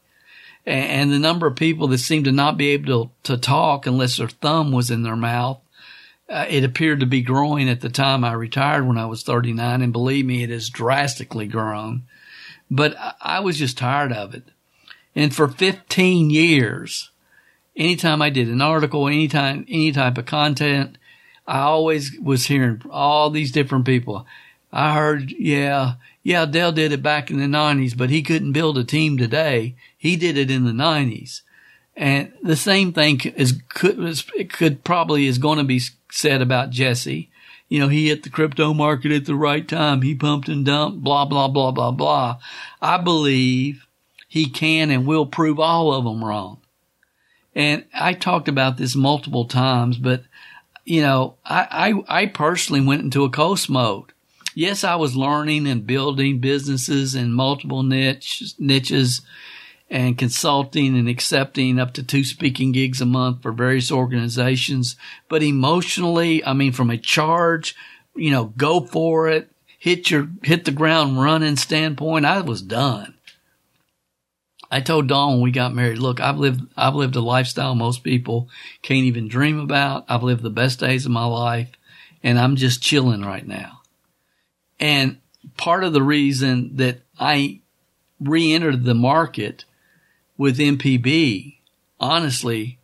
[0.65, 4.17] And the number of people that seemed to not be able to, to talk unless
[4.17, 5.59] their thumb was in their mouth,
[6.29, 9.81] uh, it appeared to be growing at the time I retired when I was 39.
[9.81, 12.03] And believe me, it has drastically grown.
[12.69, 14.43] But I was just tired of it.
[15.15, 17.09] And for 15 years,
[17.75, 20.98] anytime I did an article, anytime, any type of content,
[21.49, 24.27] I always was hearing all these different people.
[24.71, 28.77] I heard, yeah, yeah, Dale did it back in the nineties, but he couldn't build
[28.77, 29.75] a team today.
[29.97, 31.41] He did it in the nineties.
[31.97, 33.97] And the same thing is could,
[34.37, 35.81] it could probably is going to be
[36.11, 37.31] said about Jesse.
[37.67, 40.03] You know, he hit the crypto market at the right time.
[40.03, 42.37] He pumped and dumped, blah, blah, blah, blah, blah.
[42.79, 43.87] I believe
[44.27, 46.61] he can and will prove all of them wrong.
[47.55, 50.23] And I talked about this multiple times, but
[50.89, 54.11] you know, I, I, I personally went into a coast mode.
[54.55, 59.21] Yes, I was learning and building businesses in multiple niche, niches
[59.87, 64.95] and consulting and accepting up to two speaking gigs a month for various organizations.
[65.27, 67.75] But emotionally, I mean, from a charge,
[68.15, 73.13] you know, go for it, hit your, hit the ground running standpoint, I was done.
[74.71, 78.03] I told Dawn when we got married, look, I've lived, I've lived a lifestyle most
[78.03, 78.49] people
[78.81, 80.05] can't even dream about.
[80.07, 81.71] I've lived the best days of my life
[82.23, 83.81] and I'm just chilling right now.
[84.79, 85.17] And
[85.57, 87.61] part of the reason that I
[88.19, 89.65] re-entered the market
[90.37, 91.57] with MPB,
[91.99, 92.77] honestly,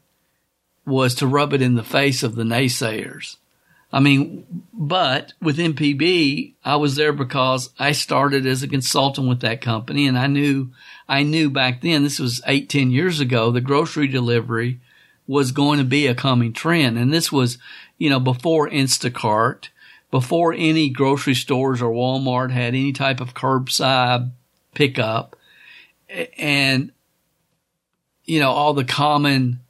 [0.86, 3.38] was to rub it in the face of the naysayers.
[3.96, 9.40] I mean, but with MPB, I was there because I started as a consultant with
[9.40, 10.72] that company and I knew,
[11.08, 14.82] I knew back then, this was eight, ten years ago, the grocery delivery
[15.28, 16.98] was going to be a coming trend.
[16.98, 17.58] And this was,
[17.98, 19.70] you know, before Instacart,
[20.12, 24.30] before any grocery stores or Walmart had any type of curbside
[24.74, 25.38] pickup
[26.38, 26.92] and,
[28.26, 29.62] you know, all the common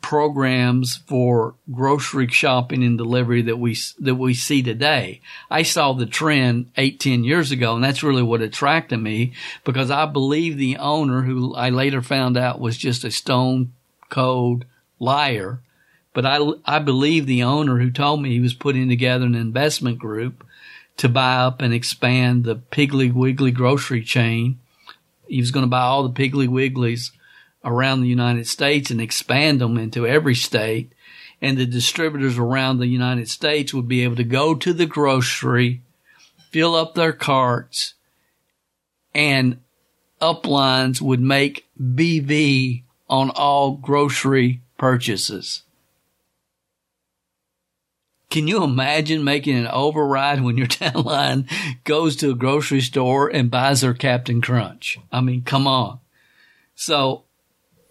[0.00, 5.20] programs for grocery shopping and delivery that we that we see today.
[5.50, 9.32] I saw the trend eight, ten years ago, and that's really what attracted me
[9.64, 13.72] because I believe the owner, who I later found out was just a stone
[14.08, 14.64] cold
[14.98, 15.60] liar,
[16.14, 19.98] but I I believe the owner who told me he was putting together an investment
[19.98, 20.44] group
[20.98, 24.58] to buy up and expand the Piggly Wiggly grocery chain.
[25.26, 27.10] He was going to buy all the Piggly Wigglies
[27.64, 30.92] around the United States and expand them into every state.
[31.40, 35.82] And the distributors around the United States would be able to go to the grocery,
[36.50, 37.94] fill up their carts,
[39.14, 39.60] and
[40.20, 45.62] uplines would make BV on all grocery purchases.
[48.30, 51.50] Can you imagine making an override when your downline
[51.84, 54.98] goes to a grocery store and buys their Captain Crunch?
[55.10, 56.00] I mean, come on.
[56.74, 57.24] So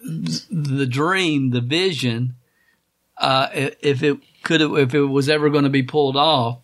[0.08, 2.36] the dream, the vision,
[3.18, 6.60] uh, if it could, if it was ever going to be pulled off,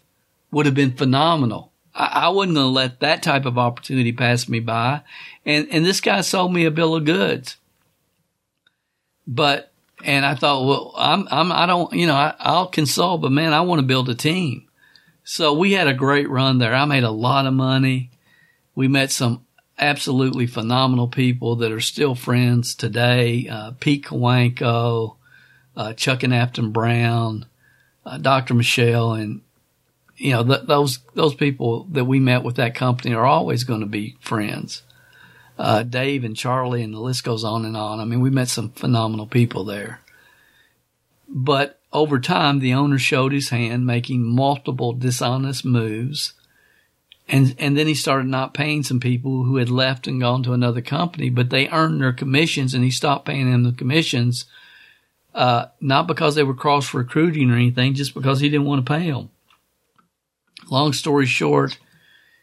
[0.52, 1.72] would have been phenomenal.
[1.94, 5.02] I, I wasn't going to let that type of opportunity pass me by.
[5.46, 7.58] And, and this guy sold me a bill of goods.
[9.28, 9.72] But,
[10.04, 13.54] and I thought, well, I'm, I'm, I don't, you know, I, I'll consult, but man,
[13.54, 14.68] I want to build a team.
[15.24, 16.74] So we had a great run there.
[16.74, 18.12] I made a lot of money.
[18.76, 19.43] We met some
[19.78, 23.48] absolutely phenomenal people that are still friends today.
[23.50, 25.16] Uh, Pete Kawanko,
[25.76, 27.46] uh, Chuck and Afton Brown,
[28.06, 28.54] uh, Dr.
[28.54, 29.42] Michelle, and
[30.18, 33.82] you know th- those those people that we met with that company are always going
[33.82, 34.84] to be friends.
[35.58, 38.00] Uh, Dave and Charlie, and the list goes on and on.
[38.00, 40.02] I mean, we met some phenomenal people there.
[41.28, 46.34] But over time, the owner showed his hand, making multiple dishonest moves
[47.34, 50.54] and and then he started not paying some people who had left and gone to
[50.54, 54.46] another company, but they earned their commissions, and he stopped paying them the commissions,
[55.34, 58.94] uh, not because they were cross recruiting or anything, just because he didn't want to
[58.94, 59.32] pay them.
[60.70, 61.80] Long story short,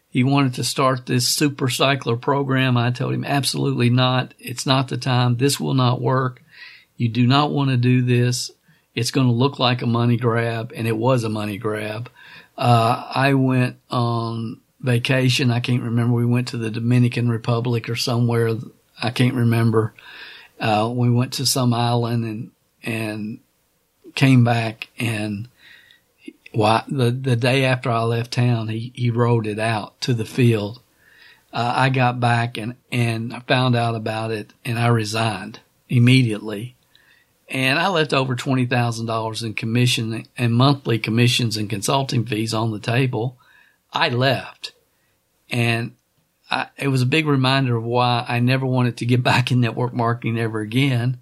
[0.08, 2.76] he wanted to start this super cycler program.
[2.76, 4.34] I told him absolutely not.
[4.40, 5.36] It's not the time.
[5.36, 6.42] This will not work.
[6.96, 8.50] You do not want to do this.
[8.96, 12.10] It's going to look like a money grab, and it was a money grab.
[12.58, 15.50] Uh, I went on vacation.
[15.50, 16.14] I can't remember.
[16.14, 18.54] We went to the Dominican Republic or somewhere.
[19.02, 19.94] I can't remember.
[20.58, 22.50] Uh, we went to some island and,
[22.82, 23.40] and
[24.14, 25.48] came back and
[26.52, 30.24] why the, the day after I left town, he, he rode it out to the
[30.24, 30.80] field.
[31.52, 36.76] Uh, I got back and, and I found out about it and I resigned immediately.
[37.48, 42.78] And I left over $20,000 in commission and monthly commissions and consulting fees on the
[42.78, 43.36] table.
[43.92, 44.72] I left.
[45.50, 45.96] And
[46.50, 49.60] I, it was a big reminder of why I never wanted to get back in
[49.60, 51.20] network marketing ever again.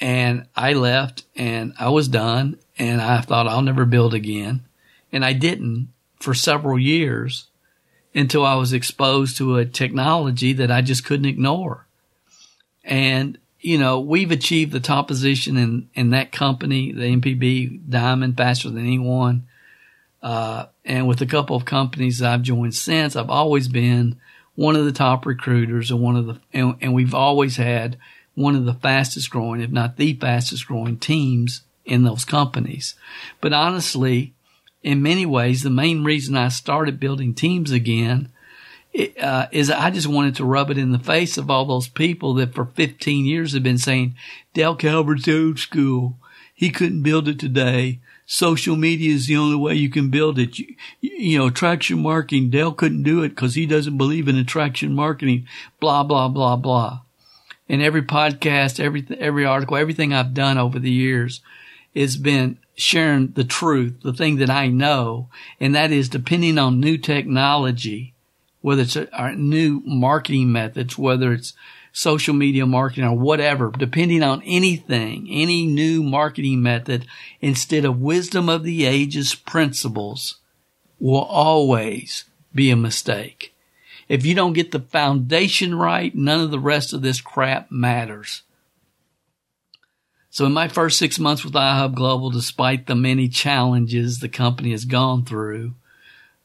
[0.00, 4.64] And I left and I was done and I thought I'll never build again.
[5.12, 7.46] And I didn't for several years
[8.14, 11.86] until I was exposed to a technology that I just couldn't ignore.
[12.84, 18.36] And, you know, we've achieved the top position in, in that company, the MPB Diamond
[18.36, 19.46] faster than anyone.
[20.22, 24.20] Uh, and with a couple of companies I've joined since, I've always been
[24.54, 27.98] one of the top recruiters and one of the, and, and we've always had
[28.34, 32.94] one of the fastest growing, if not the fastest growing teams in those companies.
[33.40, 34.34] But honestly,
[34.82, 38.30] in many ways, the main reason I started building teams again
[39.20, 42.34] uh, is I just wanted to rub it in the face of all those people
[42.34, 44.14] that for 15 years have been saying,
[44.54, 46.18] Dale Calvert's old school.
[46.54, 50.58] He couldn't build it today social media is the only way you can build it.
[50.58, 54.94] You, you know, attraction marketing, Dale couldn't do it because he doesn't believe in attraction
[54.94, 55.46] marketing,
[55.80, 57.00] blah, blah, blah, blah.
[57.68, 61.40] And every podcast, every, every article, everything I've done over the years
[61.94, 65.28] has been sharing the truth, the thing that I know.
[65.60, 68.14] And that is depending on new technology,
[68.60, 71.54] whether it's a new marketing methods, whether it's
[71.92, 77.06] social media marketing or whatever, depending on anything, any new marketing method,
[77.40, 80.36] instead of wisdom of the ages principles
[80.98, 82.24] will always
[82.54, 83.54] be a mistake.
[84.08, 88.42] If you don't get the foundation right, none of the rest of this crap matters.
[90.30, 94.70] So in my first six months with iHub Global, despite the many challenges the company
[94.70, 95.74] has gone through,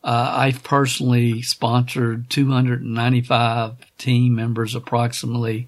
[0.08, 5.68] uh, I've personally sponsored 295 team members approximately.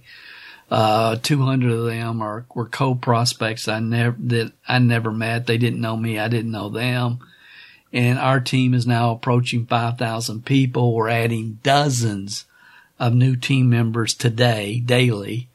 [0.71, 5.45] Uh, 200 of them are, were co-prospects I never, that I never met.
[5.45, 6.19] They didn't know me.
[6.19, 7.19] I didn't know them.
[7.91, 10.95] And our team is now approaching 5,000 people.
[10.95, 12.45] We're adding dozens
[12.97, 15.49] of new team members today, daily,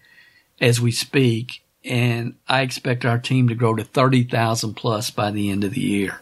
[0.61, 1.63] as we speak.
[1.87, 5.81] And I expect our team to grow to 30,000 plus by the end of the
[5.81, 6.21] year.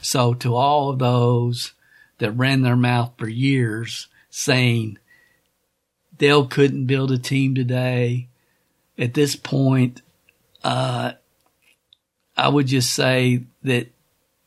[0.00, 1.73] So to all of those
[2.18, 4.98] that ran their mouth for years saying
[6.16, 8.28] Dale couldn't build a team today,
[8.96, 10.02] at this point,
[10.62, 11.12] uh,
[12.36, 13.88] I would just say that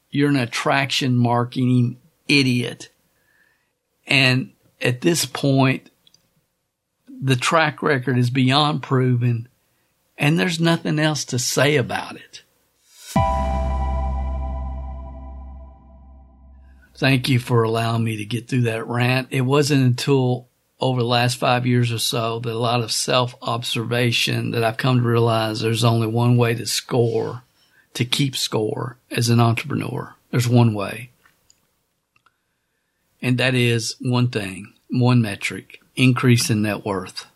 [0.10, 1.98] you're an attraction marketing
[2.28, 2.90] idiot.
[4.06, 4.52] And
[4.82, 5.90] at this point,
[7.08, 9.48] the track record is beyond proven
[10.18, 12.44] and there's nothing else to say about it.
[16.98, 19.28] Thank you for allowing me to get through that rant.
[19.30, 20.48] It wasn't until
[20.80, 24.78] over the last five years or so that a lot of self observation that I've
[24.78, 27.44] come to realize there's only one way to score,
[27.94, 30.16] to keep score as an entrepreneur.
[30.32, 31.12] There's one way.
[33.22, 37.28] And that is one thing, one metric, increase in net worth.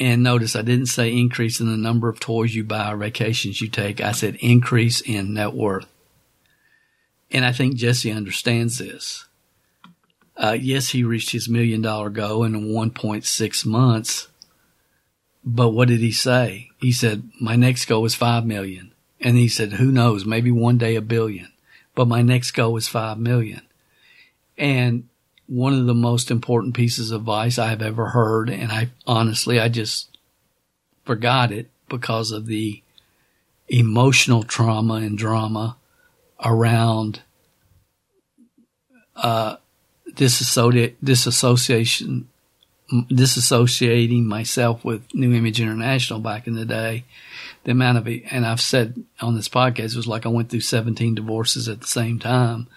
[0.00, 3.60] And notice I didn't say increase in the number of toys you buy or vacations
[3.60, 4.00] you take.
[4.00, 5.86] I said increase in net worth.
[7.30, 9.26] And I think Jesse understands this.
[10.36, 14.28] Uh, yes, he reached his million dollar goal in 1.6 months.
[15.44, 16.70] But what did he say?
[16.78, 18.92] He said, my next goal is 5 million.
[19.20, 21.52] And he said, who knows, maybe one day a billion.
[21.94, 23.62] But my next goal is 5 million.
[24.58, 25.08] And
[25.46, 29.68] one of the most important pieces of advice I've ever heard, and I honestly, I
[29.68, 30.18] just
[31.04, 32.82] forgot it because of the
[33.68, 35.76] emotional trauma and drama
[36.44, 37.22] around
[39.16, 39.56] uh,
[40.14, 42.28] disassociate, disassociation,
[42.90, 47.04] disassociating myself with New Image International back in the day.
[47.64, 50.50] The amount of it, and I've said on this podcast, it was like I went
[50.50, 52.68] through 17 divorces at the same time.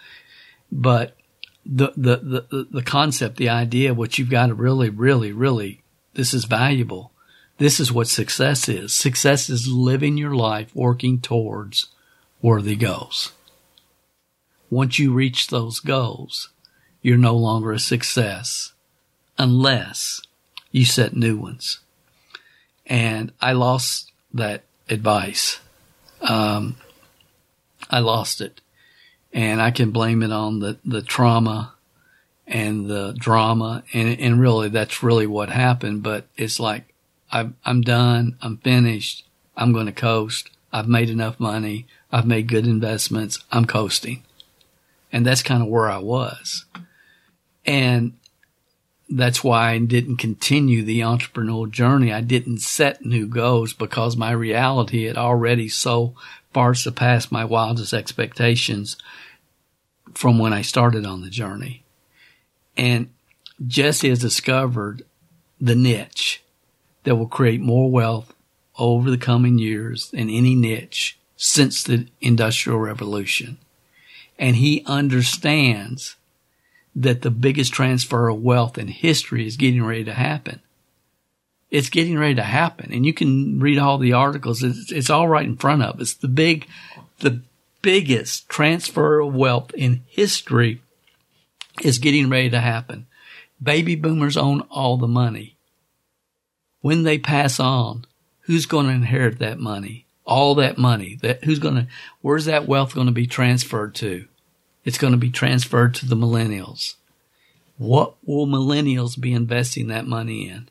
[0.72, 1.16] But
[1.64, 2.16] the, the,
[2.50, 5.82] the, the concept, the idea, what you've got to really, really, really,
[6.14, 7.12] this is valuable.
[7.58, 8.94] This is what success is.
[8.94, 11.88] Success is living your life working towards
[12.42, 13.32] worthy goals.
[14.70, 16.50] Once you reach those goals,
[17.02, 18.72] you're no longer a success
[19.36, 20.22] unless
[20.70, 21.80] you set new ones.
[22.86, 25.60] And I lost that advice.
[26.20, 26.76] Um,
[27.90, 28.60] I lost it
[29.32, 31.74] and I can blame it on the, the trauma
[32.46, 33.82] and the drama.
[33.92, 36.02] And, and really that's really what happened.
[36.02, 36.92] But it's like,
[37.32, 38.36] I'm, I'm done.
[38.42, 39.24] I'm finished.
[39.56, 40.50] I'm going to coast.
[40.72, 41.86] I've made enough money.
[42.12, 43.38] I've made good investments.
[43.50, 44.22] I'm coasting.
[45.12, 46.64] And that's kind of where I was.
[47.66, 48.14] And
[49.08, 52.12] that's why I didn't continue the entrepreneurial journey.
[52.12, 56.14] I didn't set new goals because my reality had already so
[56.52, 58.96] far surpassed my wildest expectations
[60.14, 61.82] from when I started on the journey.
[62.76, 63.10] And
[63.66, 65.02] Jesse has discovered
[65.60, 66.42] the niche
[67.04, 68.32] that will create more wealth
[68.78, 73.58] over the coming years than any niche since the industrial revolution.
[74.40, 76.16] And he understands
[76.96, 80.60] that the biggest transfer of wealth in history is getting ready to happen.
[81.70, 82.90] It's getting ready to happen.
[82.92, 84.62] And you can read all the articles.
[84.62, 86.14] It's, it's all right in front of us.
[86.14, 86.66] The big,
[87.18, 87.42] the
[87.82, 90.80] biggest transfer of wealth in history
[91.82, 93.06] is getting ready to happen.
[93.62, 95.56] Baby boomers own all the money.
[96.80, 98.06] When they pass on,
[98.40, 100.06] who's going to inherit that money?
[100.30, 101.18] All that money.
[101.20, 101.86] That who's going to?
[102.22, 104.26] Where's that wealth going to be transferred to?
[104.84, 106.94] It's going to be transferred to the millennials.
[107.76, 110.68] What will millennials be investing that money in?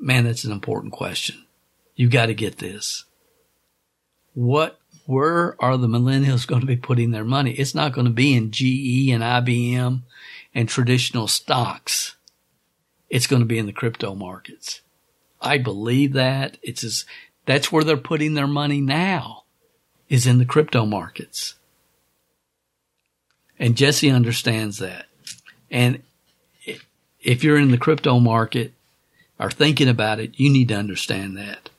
[0.00, 1.44] Man, that's an important question.
[1.96, 3.04] You got to get this.
[4.34, 7.50] What, where are the millennials going to be putting their money?
[7.52, 10.02] It's not going to be in GE and IBM
[10.54, 12.16] and traditional stocks.
[13.10, 14.82] It's going to be in the crypto markets.
[15.40, 16.58] I believe that.
[16.62, 17.04] It's as,
[17.48, 19.44] that's where they're putting their money now
[20.10, 21.54] is in the crypto markets.
[23.58, 25.06] And Jesse understands that.
[25.70, 26.02] And
[27.22, 28.74] if you're in the crypto market
[29.40, 31.70] or thinking about it, you need to understand that.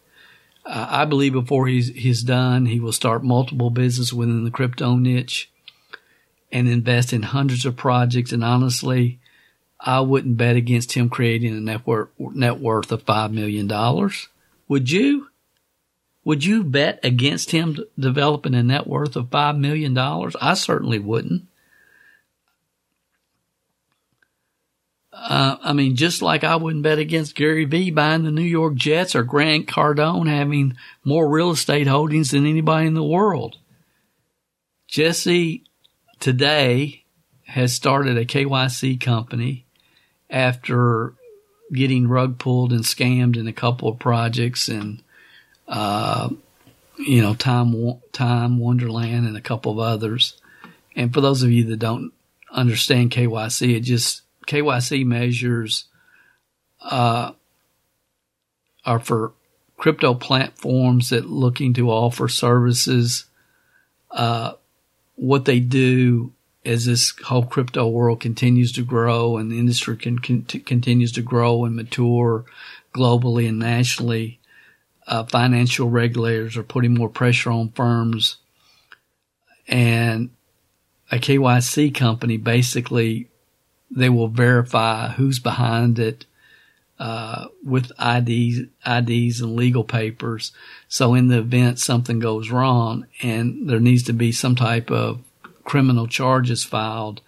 [0.65, 4.95] Uh, I believe before he's, he's done, he will start multiple businesses within the crypto
[4.95, 5.51] niche
[6.51, 8.31] and invest in hundreds of projects.
[8.31, 9.19] And honestly,
[9.79, 13.69] I wouldn't bet against him creating a net worth, net worth of $5 million.
[14.67, 15.28] Would you?
[16.29, 19.97] Would you bet against him developing a net worth of $5 million?
[19.97, 21.47] I certainly wouldn't.
[25.11, 28.75] Uh, I mean, just like I wouldn't bet against Gary Vee buying the New York
[28.75, 33.57] Jets or Grant Cardone having more real estate holdings than anybody in the world.
[34.87, 35.63] Jesse
[36.19, 37.05] today
[37.45, 39.65] has started a KYC company
[40.29, 41.15] after
[41.73, 45.01] getting rug pulled and scammed in a couple of projects and,
[45.69, 46.29] uh,
[46.97, 50.35] you know, Time, Time Wonderland and a couple of others.
[50.95, 52.11] And for those of you that don't
[52.51, 55.85] understand KYC, it just KYC measures
[56.81, 57.31] uh,
[58.85, 59.31] are for
[59.77, 63.25] crypto platforms that looking to offer services.
[64.11, 64.53] Uh,
[65.15, 66.33] what they do
[66.65, 71.63] as this whole crypto world continues to grow and the industry can, continues to grow
[71.63, 72.43] and mature
[72.93, 74.38] globally and nationally,
[75.09, 78.37] uh, financial regulators are putting more pressure on firms
[79.67, 80.29] and
[81.11, 83.27] a KYC company basically
[83.91, 86.25] they will verify who's behind it
[86.99, 90.51] uh, with IDs, IDs and legal papers.
[90.87, 95.21] So in the event something goes wrong and there needs to be some type of
[95.63, 97.21] criminal charges filed,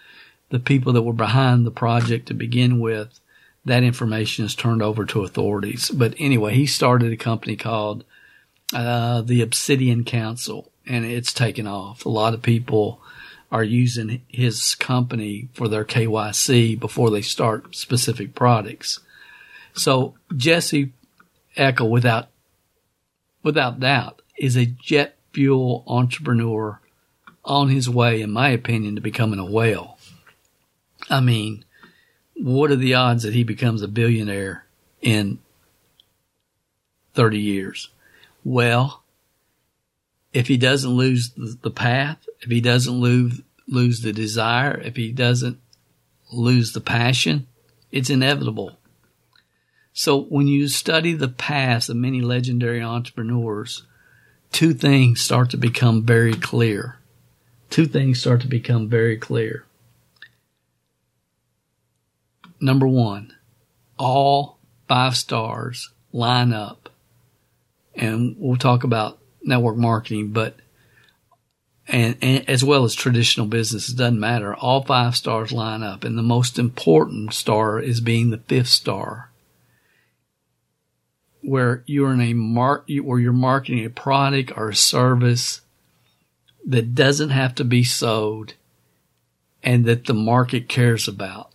[0.49, 3.19] the people that were behind the project to begin with,
[3.65, 5.89] that information is turned over to authorities.
[5.89, 8.03] But anyway, he started a company called
[8.73, 12.05] uh, the Obsidian Council, and it's taken off.
[12.05, 13.01] A lot of people
[13.51, 18.99] are using his company for their KYC before they start specific products.
[19.73, 20.93] So Jesse
[21.57, 22.29] Eckel, without
[23.43, 26.79] without doubt, is a jet fuel entrepreneur
[27.43, 29.97] on his way, in my opinion, to becoming a whale.
[31.09, 31.65] I mean,
[32.41, 34.65] what are the odds that he becomes a billionaire
[35.01, 35.39] in
[37.13, 37.89] 30 years?
[38.43, 39.03] Well,
[40.33, 45.11] if he doesn't lose the path, if he doesn't lose, lose the desire, if he
[45.11, 45.59] doesn't
[46.31, 47.47] lose the passion,
[47.91, 48.77] it's inevitable.
[49.93, 53.83] So when you study the past of many legendary entrepreneurs,
[54.51, 56.97] two things start to become very clear.
[57.69, 59.65] Two things start to become very clear.
[62.61, 63.35] Number one,
[63.97, 66.89] all five stars line up.
[67.95, 70.55] And we'll talk about network marketing, but
[71.87, 74.55] and, and, as well as traditional businesses, doesn't matter.
[74.55, 79.31] All five stars line up, and the most important star is being the fifth star,
[81.41, 85.61] where you're in a mark, where you're marketing a product or a service
[86.65, 88.53] that doesn't have to be sold,
[89.63, 91.50] and that the market cares about.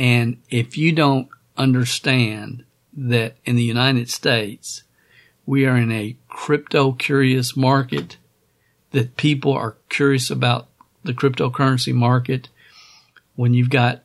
[0.00, 1.28] And if you don't
[1.58, 2.64] understand
[2.96, 4.82] that in the United States,
[5.44, 8.16] we are in a crypto curious market,
[8.92, 10.68] that people are curious about
[11.04, 12.48] the cryptocurrency market.
[13.36, 14.00] When you've got,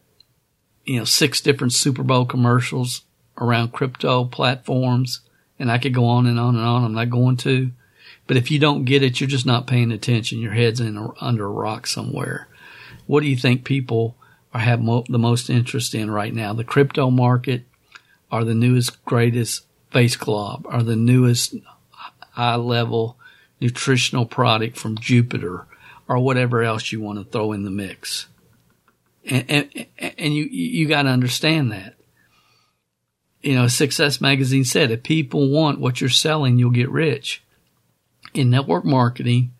[0.83, 3.03] you know, six different Super Bowl commercials
[3.37, 5.21] around crypto platforms,
[5.57, 6.83] and I could go on and on and on.
[6.83, 7.71] I'm not going to.
[8.27, 10.41] But if you don't get it, you're just not paying attention.
[10.41, 12.49] Your head's in a, under a rock somewhere.
[13.07, 14.17] What do you think people
[14.55, 16.53] are have mo- the most interest in right now?
[16.53, 17.65] The crypto market,
[18.31, 21.55] are the newest, greatest face glob, are the newest
[22.31, 23.17] high level
[23.59, 25.67] nutritional product from Jupiter,
[26.07, 28.27] or whatever else you want to throw in the mix.
[29.25, 29.85] And, and,
[30.17, 31.95] and you, you got to understand that.
[33.41, 37.43] You know, Success Magazine said, if people want what you're selling, you'll get rich.
[38.33, 39.51] In network marketing,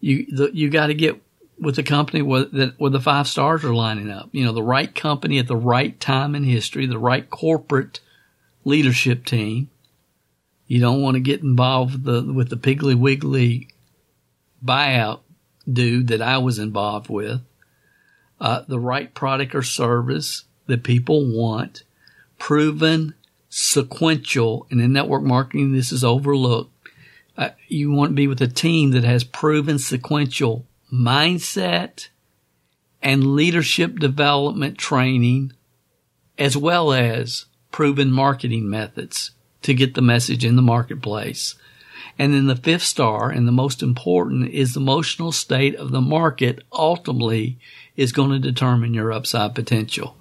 [0.00, 1.20] you, the, you got to get
[1.60, 4.30] with the company where, that, where the five stars are lining up.
[4.32, 8.00] You know, the right company at the right time in history, the right corporate
[8.64, 9.70] leadership team.
[10.66, 13.68] You don't want to get involved with the, with the Piggly Wiggly
[14.64, 15.20] buyout
[15.70, 17.40] dude that I was involved with.
[18.40, 21.82] Uh, the right product or service that people want,
[22.38, 23.14] proven,
[23.50, 26.72] sequential, and in network marketing, this is overlooked.
[27.36, 32.08] Uh, you want to be with a team that has proven sequential mindset
[33.02, 35.52] and leadership development training,
[36.38, 39.30] as well as proven marketing methods
[39.62, 41.54] to get the message in the marketplace.
[42.18, 46.00] And then the fifth star, and the most important, is the emotional state of the
[46.00, 47.58] market ultimately
[47.96, 50.16] is going to determine your upside potential.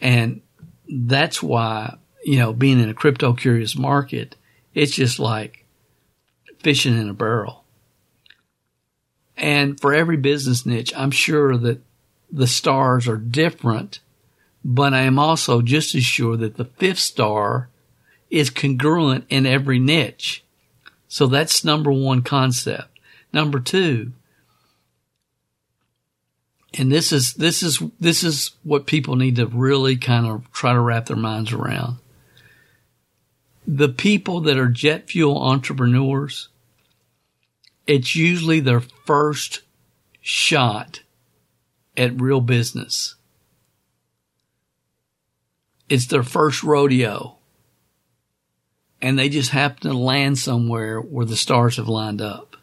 [0.00, 0.40] And
[0.88, 4.36] that's why, you know, being in a crypto curious market,
[4.74, 5.66] it's just like
[6.60, 7.57] fishing in a barrel.
[9.38, 11.80] And for every business niche, I'm sure that
[12.30, 14.00] the stars are different,
[14.64, 17.68] but I am also just as sure that the fifth star
[18.30, 20.44] is congruent in every niche.
[21.06, 22.88] So that's number one concept.
[23.32, 24.12] Number two,
[26.74, 30.72] and this is, this is, this is what people need to really kind of try
[30.72, 31.96] to wrap their minds around.
[33.66, 36.48] The people that are jet fuel entrepreneurs,
[37.88, 39.62] it's usually their first
[40.20, 41.00] shot
[41.96, 43.16] at real business.
[45.88, 47.38] It's their first rodeo.
[49.00, 52.56] And they just happen to land somewhere where the stars have lined up.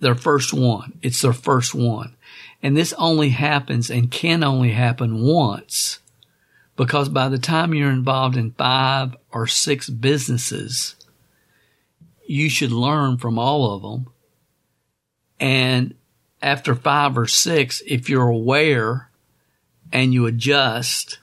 [0.00, 0.98] Their first one.
[1.00, 2.16] It's their first one.
[2.62, 6.00] And this only happens and can only happen once
[6.76, 10.96] because by the time you're involved in five or six businesses,
[12.28, 14.12] you should learn from all of them.
[15.40, 15.94] And
[16.42, 19.10] after five or six, if you're aware
[19.92, 21.18] and you adjust,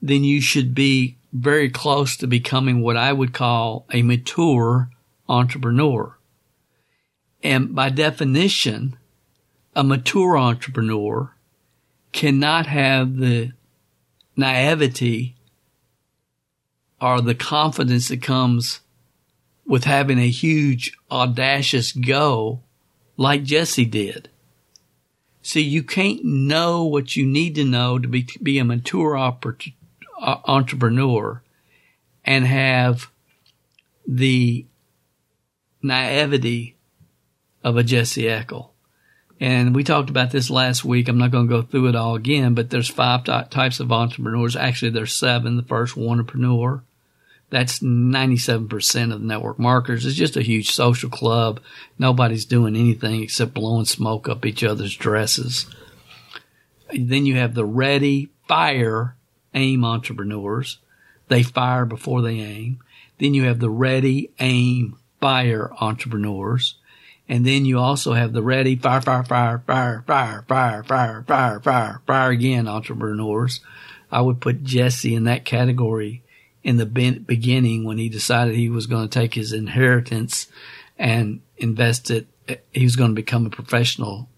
[0.00, 4.88] then you should be very close to becoming what I would call a mature
[5.28, 6.16] entrepreneur.
[7.42, 8.96] And by definition,
[9.76, 11.34] a mature entrepreneur
[12.12, 13.52] cannot have the
[14.36, 15.34] naivety
[17.00, 18.80] or the confidence that comes
[19.66, 22.60] with having a huge audacious go
[23.16, 24.28] like Jesse did.
[25.42, 29.72] See, you can't know what you need to know to be, be a mature oper-
[30.20, 31.42] entrepreneur
[32.24, 33.10] and have
[34.06, 34.66] the
[35.82, 36.76] naivety
[37.62, 38.70] of a Jesse Eckel.
[39.40, 41.08] And we talked about this last week.
[41.08, 44.56] I'm not going to go through it all again, but there's five types of entrepreneurs.
[44.56, 45.56] Actually, there's seven.
[45.56, 46.82] The first, entrepreneur.
[47.50, 50.04] That's 97% of the network marketers.
[50.04, 51.60] It's just a huge social club.
[51.98, 55.66] Nobody's doing anything except blowing smoke up each other's dresses.
[56.92, 59.16] Then you have the ready, fire,
[59.54, 60.78] aim entrepreneurs.
[61.28, 62.80] They fire before they aim.
[63.18, 66.76] Then you have the ready, aim, fire entrepreneurs.
[67.28, 71.60] And then you also have the ready, fire, fire, fire, fire, fire, fire, fire, fire,
[71.60, 73.60] fire, fire again entrepreneurs.
[74.10, 76.23] I would put Jesse in that category
[76.64, 80.48] in the beginning when he decided he was going to take his inheritance
[80.98, 82.26] and invest it.
[82.72, 84.28] He was going to become a professional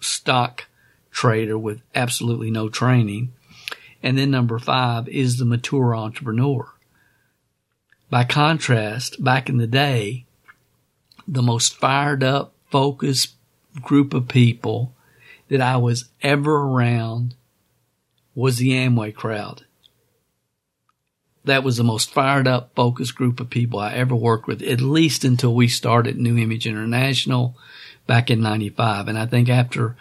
[0.00, 0.66] stock
[1.10, 3.32] trader with absolutely no training.
[4.02, 6.72] And then number five is the mature entrepreneur.
[8.08, 10.24] By contrast, back in the day,
[11.26, 13.34] the most fired up, focused
[13.80, 14.94] group of people
[15.48, 17.34] that I was ever around
[18.34, 19.64] was the Amway crowd.
[21.44, 24.80] That was the most fired up, focused group of people I ever worked with, at
[24.80, 27.56] least until we started New Image International
[28.06, 29.08] back in 95.
[29.08, 29.96] And I think after,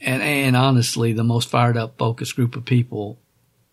[0.00, 3.18] and, and honestly, the most fired up, focused group of people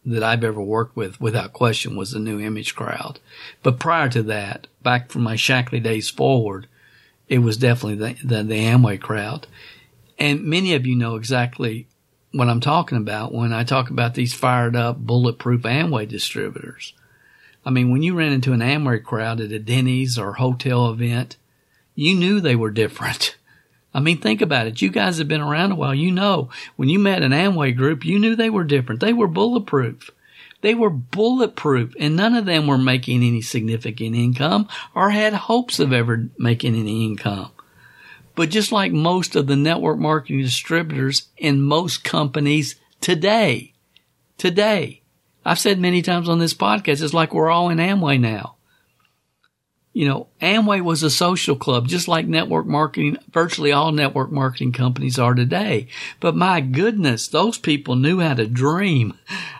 [0.06, 3.20] that I've ever worked with, without question, was the New Image crowd.
[3.64, 6.68] But prior to that, back from my Shaklee days forward,
[7.28, 9.47] it was definitely the, the, the Amway crowd.
[10.18, 11.88] And many of you know exactly
[12.32, 16.93] what I'm talking about when I talk about these fired up bulletproof Amway distributors.
[17.65, 21.38] I mean, when you ran into an Amway crowd at a Denny's or hotel event,
[21.95, 23.36] you knew they were different.
[23.93, 24.82] I mean, think about it.
[24.82, 25.95] You guys have been around a while.
[25.95, 29.01] You know, when you met an Amway group, you knew they were different.
[29.01, 30.11] They were bulletproof.
[30.61, 35.80] They were bulletproof and none of them were making any significant income or had hopes
[35.80, 37.51] of ever making any income.
[38.40, 43.74] But just like most of the network marketing distributors in most companies today,
[44.38, 45.02] today,
[45.44, 48.56] I've said many times on this podcast, it's like we're all in Amway now
[49.92, 54.72] you know, Amway was a social club, just like network marketing, virtually all network marketing
[54.72, 55.88] companies are today.
[56.22, 59.16] But my goodness, those people knew how to dream.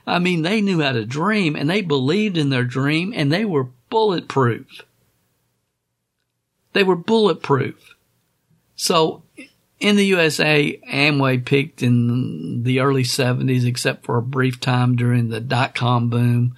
[0.08, 3.44] I mean, they knew how to dream and they believed in their dream and they
[3.44, 4.86] were bulletproof.
[6.72, 7.96] They were bulletproof.
[8.82, 9.24] So
[9.82, 15.28] in the USA, Amway peaked in the early 70s, except for a brief time during
[15.28, 16.56] the dot com boom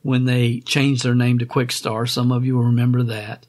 [0.00, 2.08] when they changed their name to Quixtar.
[2.08, 3.46] Some of you will remember that.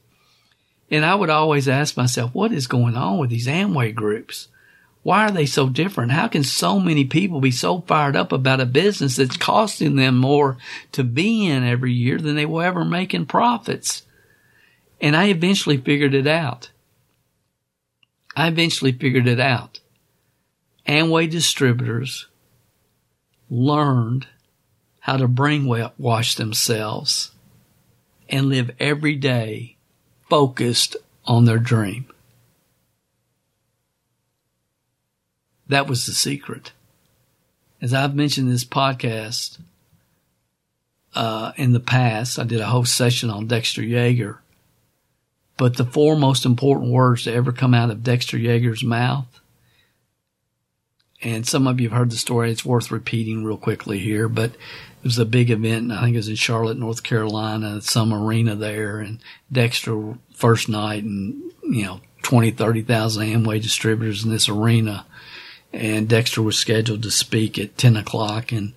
[0.91, 4.49] And I would always ask myself, what is going on with these Amway groups?
[5.04, 6.12] Why are they so different?
[6.12, 10.18] How can so many people be so fired up about a business that's costing them
[10.18, 10.58] more
[10.91, 14.04] to be in every year than they will ever make in profits?
[14.99, 16.70] And I eventually figured it out.
[18.36, 19.79] I eventually figured it out.
[20.88, 22.27] Amway distributors
[23.49, 24.27] learned
[25.01, 27.31] how to brainwash themselves
[28.29, 29.75] and live every day
[30.29, 32.05] focused on their dream.
[35.67, 36.71] That was the secret.
[37.81, 39.59] As I've mentioned this podcast,
[41.15, 44.42] uh, in the past, I did a whole session on Dexter Yager.
[45.58, 49.39] But the four most important words to ever come out of Dexter Yager's mouth,
[51.24, 54.51] and some of you have heard the story, it's worth repeating real quickly here, but
[54.51, 55.91] it was a big event.
[55.91, 59.20] I think it was in Charlotte, North Carolina, some arena there and
[59.51, 65.06] Dexter first night and, you know, 20, 30,000 Amway distributors in this arena.
[65.72, 68.74] And Dexter was scheduled to speak at 10 o'clock and,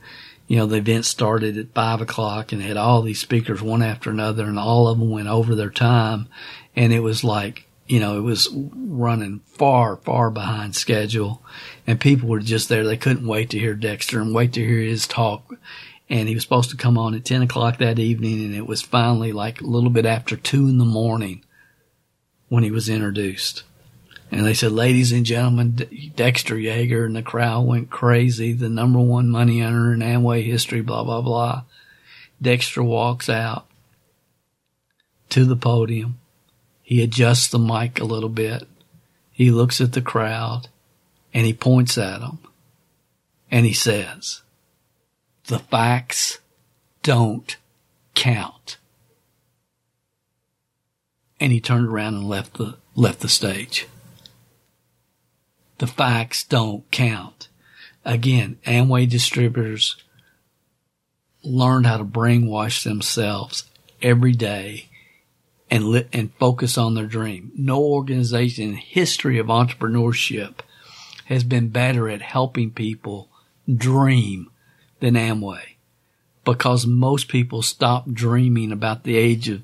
[0.46, 4.10] you know, the event started at five o'clock and had all these speakers one after
[4.10, 6.28] another and all of them went over their time.
[6.76, 11.42] And it was like, you know, it was running far, far behind schedule
[11.86, 12.84] and people were just there.
[12.84, 15.54] They couldn't wait to hear Dexter and wait to hear his talk
[16.08, 18.82] and he was supposed to come on at 10 o'clock that evening and it was
[18.82, 21.44] finally like a little bit after two in the morning
[22.48, 23.64] when he was introduced.
[24.30, 28.52] And they said, ladies and gentlemen, Dexter Yager, and the crowd went crazy.
[28.52, 31.62] The number one money earner in Amway history, blah, blah, blah.
[32.42, 33.66] Dexter walks out
[35.30, 36.18] to the podium.
[36.86, 38.62] He adjusts the mic a little bit.
[39.32, 40.68] He looks at the crowd
[41.34, 42.38] and he points at them
[43.50, 44.42] and he says,
[45.48, 46.38] the facts
[47.02, 47.56] don't
[48.14, 48.76] count.
[51.40, 53.88] And he turned around and left the, left the stage.
[55.78, 57.48] The facts don't count.
[58.04, 59.96] Again, Amway distributors
[61.42, 63.64] learned how to brainwash themselves
[64.00, 64.86] every day
[65.70, 67.52] and and focus on their dream.
[67.56, 70.60] No organization in history of entrepreneurship
[71.26, 73.28] has been better at helping people
[73.72, 74.48] dream
[75.00, 75.76] than Amway
[76.44, 79.62] because most people stop dreaming about the age of,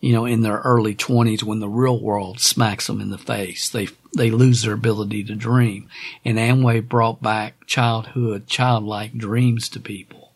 [0.00, 3.70] you know, in their early twenties when the real world smacks them in the face.
[3.70, 5.88] They, they lose their ability to dream.
[6.26, 10.32] And Amway brought back childhood, childlike dreams to people.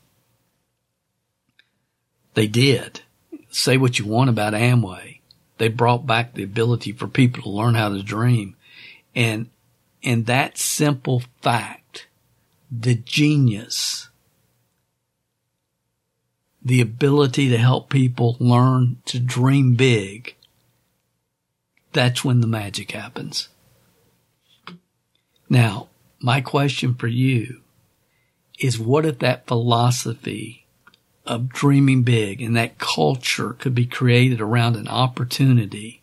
[2.33, 3.03] They did.
[3.53, 5.21] Say what you want about Amway.
[5.59, 8.57] They brought back the ability for people to learn how to dream.
[9.15, 9.51] And,
[10.03, 12.09] and that simple fact,
[12.71, 14.09] the genius
[16.65, 20.37] the ability to help people learn to dream big,
[21.93, 23.49] that's when the magic happens.
[25.49, 25.89] Now,
[26.21, 27.61] my question for you
[28.59, 30.62] is what if that philosophy
[31.25, 36.03] of dreaming big and that culture could be created around an opportunity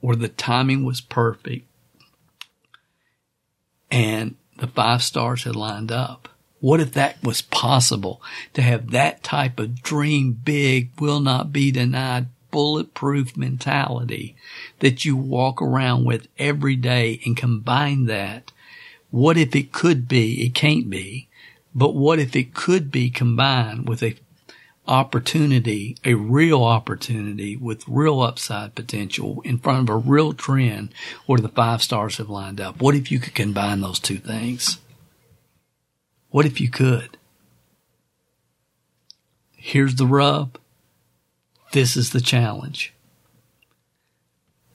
[0.00, 1.66] where the timing was perfect
[3.90, 6.28] and the five stars had lined up?
[6.60, 8.20] What if that was possible
[8.54, 14.34] to have that type of dream big, will not be denied, bulletproof mentality
[14.80, 18.50] that you walk around with every day and combine that?
[19.10, 20.44] What if it could be?
[20.44, 21.27] It can't be,
[21.78, 24.16] but what if it could be combined with a
[24.88, 30.92] opportunity, a real opportunity with real upside potential in front of a real trend
[31.26, 32.80] where the five stars have lined up?
[32.80, 34.78] What if you could combine those two things?
[36.30, 37.16] What if you could?
[39.56, 40.58] Here's the rub.
[41.72, 42.92] This is the challenge.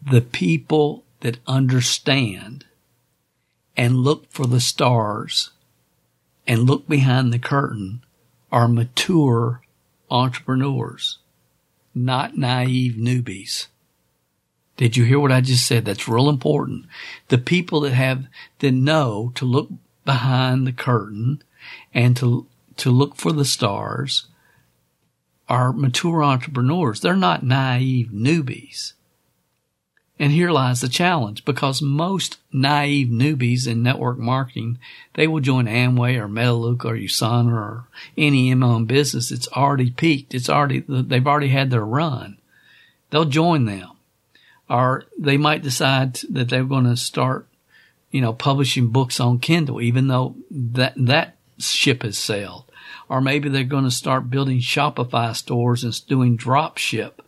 [0.02, 2.66] The people that understand
[3.76, 5.50] and look for the stars
[6.48, 8.04] and look behind the curtain
[8.52, 9.62] are mature
[10.10, 11.20] entrepreneurs,
[11.96, 13.68] not naive newbies.
[14.78, 15.86] Did you hear what I just said?
[15.86, 16.86] That's real important.
[17.30, 18.26] The people that have,
[18.60, 19.70] that know to look
[20.06, 21.44] behind the curtain
[21.94, 24.28] and to, to look for the stars
[25.48, 27.02] are mature entrepreneurs.
[27.02, 28.94] They're not naive newbies.
[30.20, 34.78] And here lies the challenge because most naive newbies in network marketing,
[35.16, 37.88] they will join Amway or Melaleuca or USANA or
[38.18, 39.32] any MLM business.
[39.32, 40.34] It's already peaked.
[40.34, 42.38] It's already, they've already had their run.
[43.10, 43.90] They'll join them
[44.70, 47.48] or they might decide that they're going to start
[48.14, 52.64] you know, publishing books on Kindle, even though that, that ship has sailed.
[53.10, 57.22] Or maybe they're going to start building Shopify stores and doing drop ship.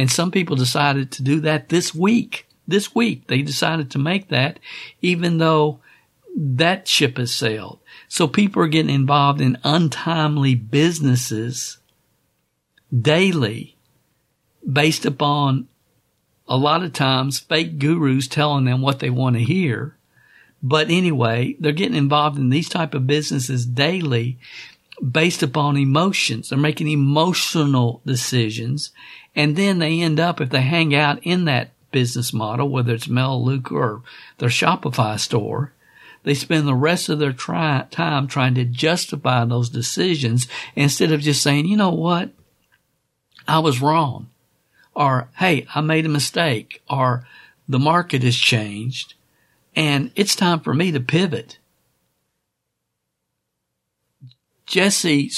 [0.00, 2.46] And some people decided to do that this week.
[2.66, 4.58] This week they decided to make that
[5.02, 5.80] even though
[6.34, 7.80] that ship has sailed.
[8.08, 11.76] So people are getting involved in untimely businesses
[12.98, 13.76] daily
[14.66, 15.68] based upon
[16.48, 19.98] a lot of times fake gurus telling them what they want to hear
[20.62, 24.38] but anyway, they're getting involved in these type of businesses daily
[25.00, 26.48] based upon emotions.
[26.48, 28.92] They're making emotional decisions.
[29.34, 33.08] And then they end up, if they hang out in that business model, whether it's
[33.08, 34.02] Melaleuca or
[34.38, 35.72] their Shopify store,
[36.22, 41.20] they spend the rest of their try, time trying to justify those decisions instead of
[41.20, 42.30] just saying, you know what?
[43.48, 44.28] I was wrong.
[44.94, 46.82] Or, hey, I made a mistake.
[46.90, 47.26] Or
[47.68, 49.14] the market has changed
[49.76, 51.58] and it's time for me to pivot.
[54.66, 55.30] Jesse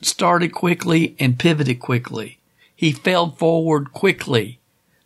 [0.00, 2.38] started quickly and pivoted quickly.
[2.82, 4.60] He fell forward quickly,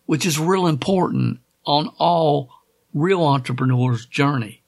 [0.06, 2.50] which is real important on all
[2.94, 4.62] real entrepreneurs' journey.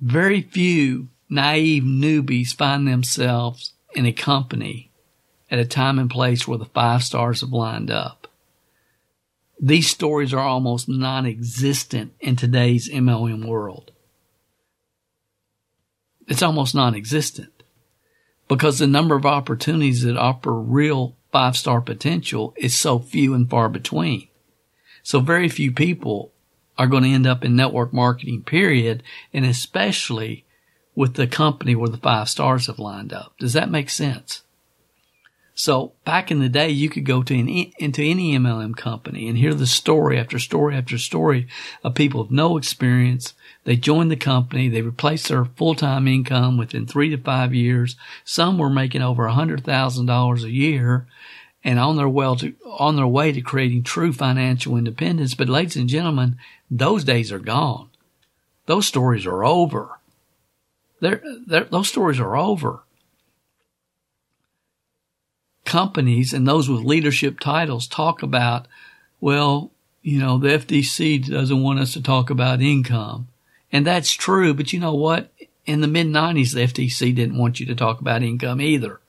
[0.00, 4.90] Very few naive newbies find themselves in a company
[5.50, 8.26] at a time and place where the five stars have lined up
[9.60, 13.92] these stories are almost non-existent in today's MLM world.
[16.28, 17.55] It's almost non-existent
[18.48, 23.48] because the number of opportunities that offer real five star potential is so few and
[23.50, 24.28] far between.
[25.02, 26.32] So very few people
[26.78, 30.44] are going to end up in network marketing period and especially
[30.94, 33.34] with the company where the five stars have lined up.
[33.38, 34.42] Does that make sense?
[35.54, 39.38] So back in the day, you could go to any, into any MLM company and
[39.38, 41.48] hear the story after story after story
[41.82, 43.32] of people with no experience.
[43.66, 44.68] They joined the company.
[44.68, 47.96] They replaced their full-time income within three to five years.
[48.24, 51.08] Some were making over a hundred thousand dollars a year
[51.64, 55.34] and on their well to, on their way to creating true financial independence.
[55.34, 56.38] But ladies and gentlemen,
[56.70, 57.90] those days are gone.
[58.66, 59.98] Those stories are over.
[61.00, 62.84] They're, they're, those stories are over
[65.64, 68.68] companies and those with leadership titles talk about,
[69.20, 73.26] well, you know, the FTC doesn't want us to talk about income.
[73.72, 75.32] And that's true, but you know what?
[75.64, 79.00] In the mid 90s, the FTC didn't want you to talk about income either.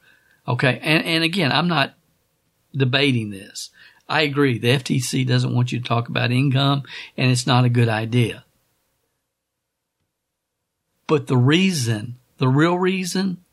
[0.47, 0.79] Okay.
[0.81, 1.93] And, and again, I'm not
[2.75, 3.69] debating this.
[4.09, 4.57] I agree.
[4.57, 6.83] The FTC doesn't want you to talk about income
[7.17, 8.45] and it's not a good idea.
[11.07, 13.43] But the reason, the real reason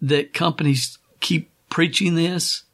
[0.00, 2.64] that companies keep preaching this,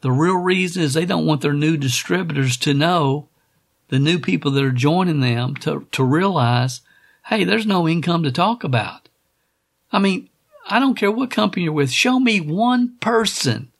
[0.00, 3.28] the real reason is they don't want their new distributors to know,
[3.92, 6.80] the new people that are joining them to, to realize,
[7.26, 9.10] hey, there's no income to talk about.
[9.92, 10.30] I mean,
[10.66, 11.90] I don't care what company you're with.
[11.90, 13.70] Show me one person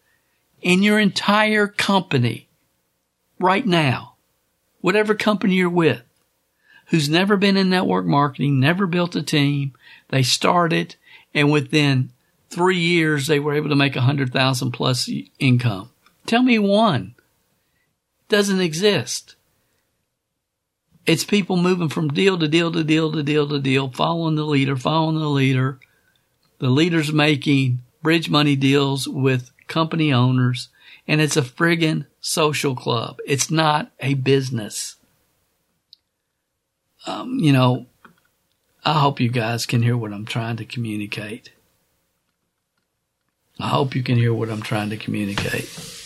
[0.60, 2.46] in your entire company
[3.40, 4.16] right now,
[4.82, 6.02] whatever company you're with,
[6.88, 9.72] who's never been in network marketing, never built a team.
[10.10, 10.94] They started
[11.32, 12.10] and within
[12.50, 15.08] three years, they were able to make a hundred thousand plus
[15.38, 15.88] income.
[16.26, 17.14] Tell me one.
[18.28, 19.36] Doesn't exist.
[21.04, 24.44] It's people moving from deal to deal to deal to deal to deal, following the
[24.44, 25.80] leader, following the leader.
[26.58, 30.68] The leader's making bridge money deals with company owners,
[31.08, 33.18] and it's a friggin' social club.
[33.26, 34.96] It's not a business.
[37.04, 37.86] Um, you know,
[38.84, 41.50] I hope you guys can hear what I'm trying to communicate.
[43.58, 46.01] I hope you can hear what I'm trying to communicate.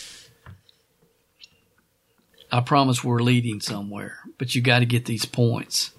[2.51, 5.91] I promise we're leading somewhere, but you got to get these points.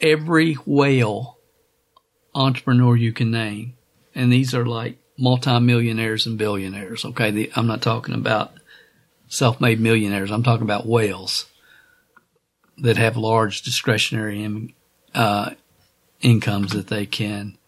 [0.00, 1.38] Every whale
[2.34, 3.74] entrepreneur you can name,
[4.14, 7.04] and these are like multimillionaires and billionaires.
[7.04, 7.30] Okay.
[7.30, 8.52] The, I'm not talking about
[9.28, 10.30] self-made millionaires.
[10.30, 11.46] I'm talking about whales
[12.78, 14.74] that have large discretionary
[15.14, 15.50] uh,
[16.20, 17.58] incomes that they can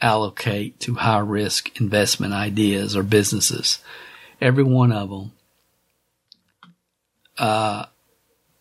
[0.00, 3.78] allocate to high risk investment ideas or businesses.
[4.40, 5.32] Every one of them,
[7.38, 7.86] uh,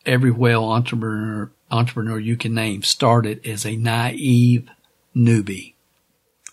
[0.05, 4.69] every whale entrepreneur, entrepreneur you can name started as a naive
[5.15, 5.73] newbie.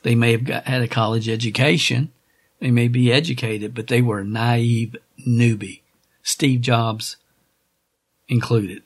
[0.03, 2.13] They may have got, had a college education.
[2.61, 4.97] They may be educated, but they were a naive
[5.27, 5.81] newbie.
[6.23, 7.17] Steve Jobs
[8.29, 8.83] included.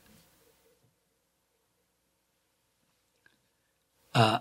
[4.15, 4.41] Uh,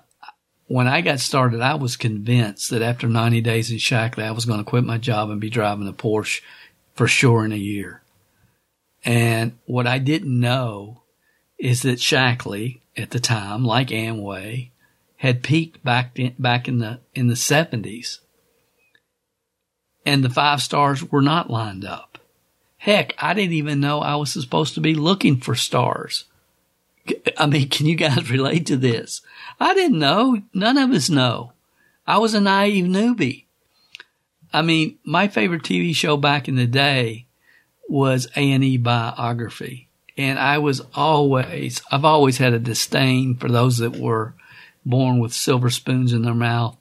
[0.68, 4.46] when I got started, I was convinced that after 90 days in Shaklee, I was
[4.46, 6.42] going to quit my job and be driving a Porsche
[6.94, 8.02] for sure in a year.
[9.08, 11.04] And what I didn't know
[11.58, 14.72] is that Shaklee at the time, like Amway,
[15.16, 18.20] had peaked back in, back in the in the 70s.
[20.06, 22.20] And the five stars were not lined up.
[22.80, 26.26] Heck, I didn't even know I was supposed to be looking for stars.
[27.38, 29.22] I mean, can you guys relate to this?
[29.58, 30.42] I didn't know.
[30.54, 31.54] None of us know.
[32.06, 33.46] I was a naive newbie.
[34.52, 37.27] I mean, my favorite TV show back in the day
[37.88, 39.88] was A&E biography.
[40.18, 44.34] And I was always, I've always had a disdain for those that were
[44.86, 46.78] born with silver spoons in their mouth.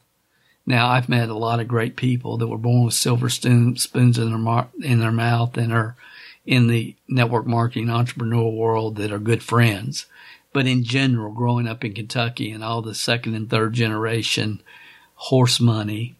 [0.64, 4.12] Now I've met a lot of great people that were born with silver spoons in
[4.12, 5.96] their mar- in their mouth and are
[6.44, 10.06] in the network marketing entrepreneurial world that are good friends.
[10.52, 14.62] But in general, growing up in Kentucky and all the second and third generation
[15.14, 16.16] horse money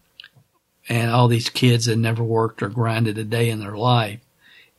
[0.88, 4.20] and all these kids that never worked or grinded a day in their life,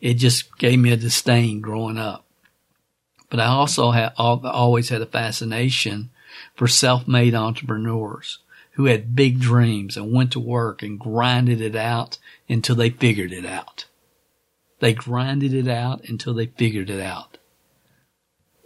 [0.02, 2.26] it just gave me a disdain growing up.
[3.30, 6.10] But I also had always had a fascination
[6.56, 8.40] for self-made entrepreneurs
[8.74, 13.32] who had big dreams and went to work and grinded it out until they figured
[13.34, 13.86] it out.
[14.80, 17.38] They grinded it out until they figured it out.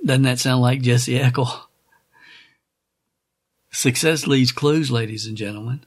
[0.05, 1.47] Doesn't that sound like Jesse Eckel?
[3.71, 5.85] Success leaves clues, ladies and gentlemen.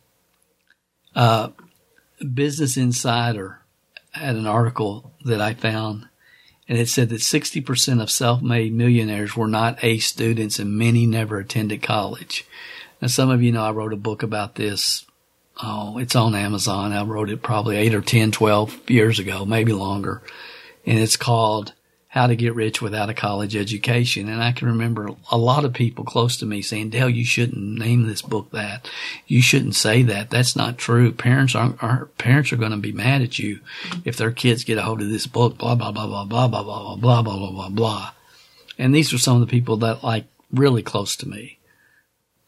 [1.15, 1.51] Uh,
[2.33, 3.61] Business Insider
[4.15, 6.09] had an article that I found
[6.69, 11.39] and it said that 60% of self-made millionaires were not A students and many never
[11.39, 12.47] attended college.
[13.03, 15.05] Now some of you know I wrote a book about this.
[15.63, 16.93] Oh, it's on Amazon.
[16.93, 20.23] I wrote it probably eight or 10, 12 years ago, maybe longer.
[20.87, 21.75] And it's called
[22.15, 24.29] how to get rich without a college education.
[24.29, 27.77] And I can remember a lot of people close to me saying, Dale, you shouldn't
[27.77, 28.89] name this book that.
[29.27, 30.31] You shouldn't say that.
[30.31, 31.11] That's not true.
[31.11, 33.59] Parents aren't, aren't parents are going to be mad at you
[34.05, 36.63] if their kids get a hold of this book, blah, blah, blah, blah, blah, blah,
[36.63, 38.11] blah, blah, blah, blah, blah, blah.
[38.79, 41.59] And these are some of the people that like really close to me.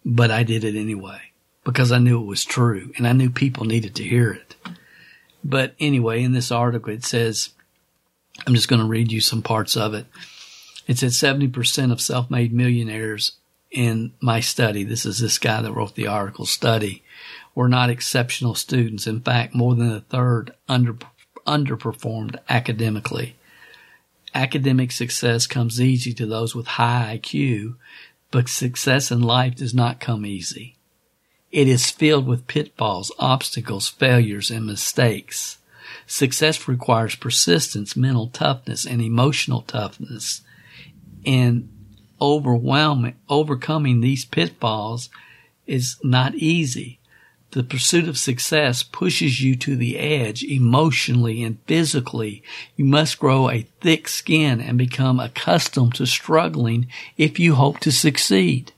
[0.04, 1.32] But I did it anyway
[1.64, 4.54] because I knew it was true and I knew people needed to hear it.
[5.42, 7.50] But anyway, in this article, it says,
[8.46, 10.06] I'm just going to read you some parts of it.
[10.86, 13.32] It said 70% of self-made millionaires
[13.70, 17.02] in my study, this is this guy that wrote the article study,
[17.54, 19.06] were not exceptional students.
[19.06, 20.96] In fact, more than a third under,
[21.46, 23.36] underperformed academically.
[24.34, 27.76] Academic success comes easy to those with high IQ,
[28.30, 30.76] but success in life does not come easy.
[31.50, 35.55] It is filled with pitfalls, obstacles, failures, and mistakes.
[36.06, 40.42] Success requires persistence, mental toughness, and emotional toughness.
[41.24, 41.68] And
[42.20, 45.10] overwhelming, overcoming these pitfalls
[45.66, 47.00] is not easy.
[47.50, 52.42] The pursuit of success pushes you to the edge emotionally and physically.
[52.76, 57.92] You must grow a thick skin and become accustomed to struggling if you hope to
[57.92, 58.72] succeed.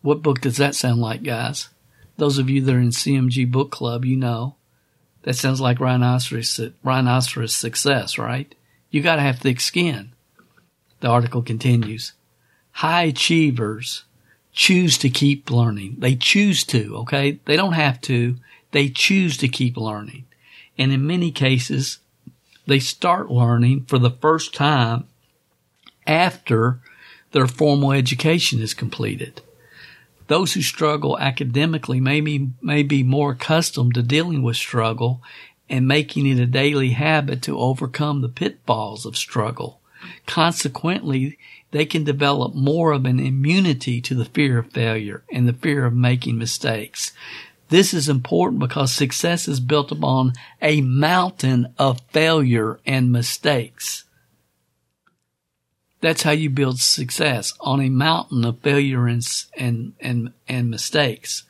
[0.00, 1.70] What book does that sound like, guys?
[2.18, 4.56] Those of you that are in CMG Book Club, you know.
[5.24, 8.54] That sounds like rhinoceros, rhinoceros success, right?
[8.90, 10.12] You gotta have thick skin.
[11.00, 12.12] The article continues.
[12.72, 14.04] High achievers
[14.52, 15.96] choose to keep learning.
[15.98, 17.40] They choose to, okay?
[17.46, 18.36] They don't have to.
[18.70, 20.26] They choose to keep learning.
[20.76, 21.98] And in many cases,
[22.66, 25.04] they start learning for the first time
[26.06, 26.80] after
[27.32, 29.40] their formal education is completed.
[30.26, 35.22] Those who struggle academically may be, may be more accustomed to dealing with struggle
[35.68, 39.80] and making it a daily habit to overcome the pitfalls of struggle.
[40.26, 41.38] Consequently,
[41.70, 45.84] they can develop more of an immunity to the fear of failure and the fear
[45.86, 47.12] of making mistakes.
[47.68, 54.04] This is important because success is built upon a mountain of failure and mistakes.
[56.04, 59.24] That's how you build success on a mountain of failure and,
[59.56, 61.44] and, and, and mistakes.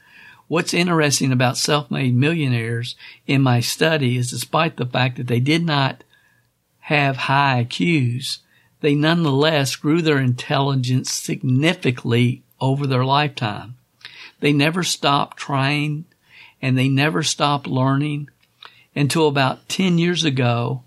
[0.46, 2.94] What's interesting about self-made millionaires
[3.26, 6.04] in my study is despite the fact that they did not
[6.82, 8.38] have high IQs,
[8.80, 13.74] they nonetheless grew their intelligence significantly over their lifetime.
[14.38, 16.04] They never stopped trying
[16.62, 18.28] and they never stopped learning
[18.94, 20.83] until about 10 years ago.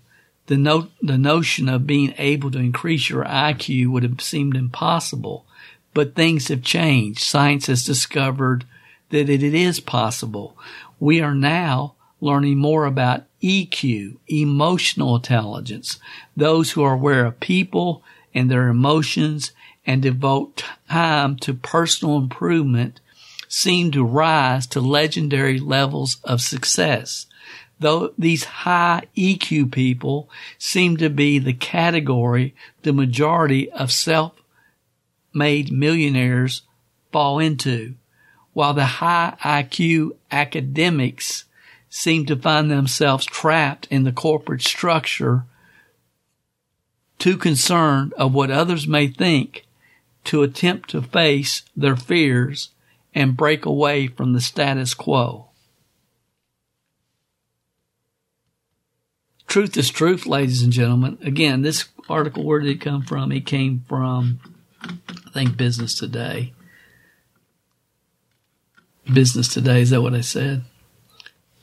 [0.48, 5.46] The, no- the notion of being able to increase your IQ would have seemed impossible,
[5.94, 7.20] but things have changed.
[7.20, 8.64] Science has discovered
[9.10, 10.56] that it is possible.
[10.98, 15.98] We are now learning more about EQ, emotional intelligence,
[16.36, 18.02] those who are aware of people
[18.34, 19.52] and their emotions
[19.86, 23.00] and devote time to personal improvement
[23.48, 27.26] seem to rise to legendary levels of success.
[27.80, 30.28] Though these high EQ people
[30.58, 36.62] seem to be the category the majority of self-made millionaires
[37.12, 37.94] fall into,
[38.52, 41.44] while the high IQ academics
[41.88, 45.44] seem to find themselves trapped in the corporate structure,
[47.18, 49.66] too concerned of what others may think
[50.24, 52.70] to attempt to face their fears
[53.14, 55.47] and break away from the status quo.
[59.48, 61.16] Truth is truth, ladies and gentlemen.
[61.22, 63.32] Again, this article, where did it come from?
[63.32, 64.40] It came from,
[64.82, 66.52] I think, Business Today.
[69.10, 70.64] Business Today, is that what I said?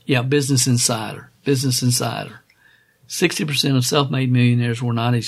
[0.07, 1.29] Yeah, Business Insider.
[1.43, 2.41] Business Insider.
[3.07, 5.23] 60% of self-made millionaires were not a,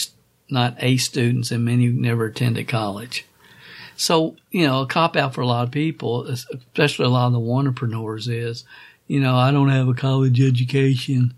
[0.50, 3.28] not A students and many never attended college.
[3.96, 7.34] So, you know, a cop out for a lot of people, especially a lot of
[7.34, 8.64] the entrepreneurs is,
[9.06, 11.36] you know, I don't have a college education.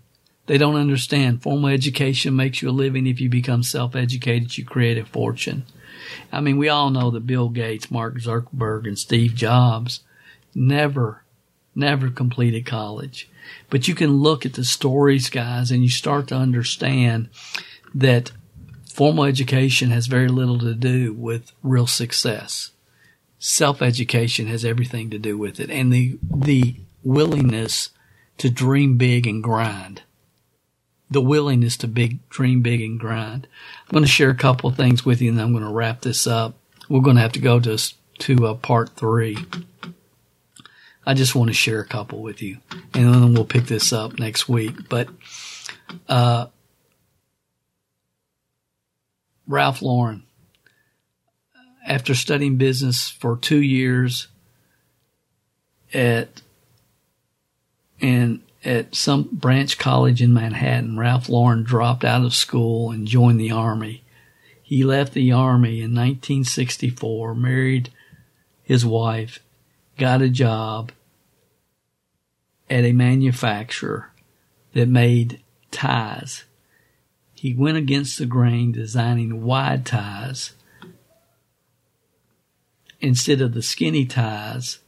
[0.50, 3.06] They don't understand formal education makes you a living.
[3.06, 5.64] If you become self-educated, you create a fortune.
[6.32, 10.00] I mean, we all know that Bill Gates, Mark Zuckerberg, and Steve Jobs
[10.52, 11.22] never,
[11.76, 13.30] never completed college.
[13.68, 17.28] But you can look at the stories, guys, and you start to understand
[17.94, 18.32] that
[18.84, 22.72] formal education has very little to do with real success.
[23.38, 26.74] Self education has everything to do with it and the, the
[27.04, 27.90] willingness
[28.38, 30.02] to dream big and grind.
[31.10, 33.48] The willingness to big, dream big and grind.
[33.86, 36.02] I'm going to share a couple of things with you and I'm going to wrap
[36.02, 36.54] this up.
[36.88, 37.78] We're going to have to go to,
[38.20, 39.36] to uh, part three.
[41.06, 42.58] I just want to share a couple with you,
[42.94, 44.88] and then we'll pick this up next week.
[44.88, 45.08] But
[46.08, 46.46] uh,
[49.46, 50.24] Ralph Lauren,
[51.86, 54.28] after studying business for two years
[55.92, 56.42] at
[58.00, 63.40] and at some branch college in Manhattan, Ralph Lauren dropped out of school and joined
[63.40, 64.04] the army.
[64.62, 67.90] He left the army in 1964, married
[68.62, 69.40] his wife,
[69.98, 70.92] got a job
[72.68, 74.12] at a manufacturer
[74.74, 76.44] that made ties.
[77.34, 80.52] He went against the grain designing wide ties
[83.00, 84.78] instead of the skinny ties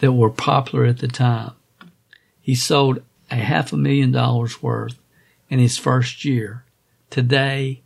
[0.00, 1.52] that were popular at the time.
[2.48, 4.98] He sold a half a million dollars worth
[5.50, 6.64] in his first year.
[7.10, 7.82] Today,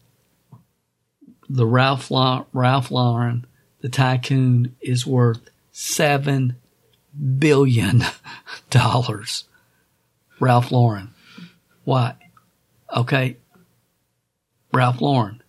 [1.49, 3.45] the Ralph, La- Ralph Lauren,
[3.81, 6.59] the tycoon, is worth seven
[7.41, 8.05] billion
[8.71, 9.49] dollars.
[10.39, 11.13] Ralph Lauren.
[11.83, 12.15] Why?
[12.97, 13.39] Okay.
[14.73, 15.43] Ralph Lauren.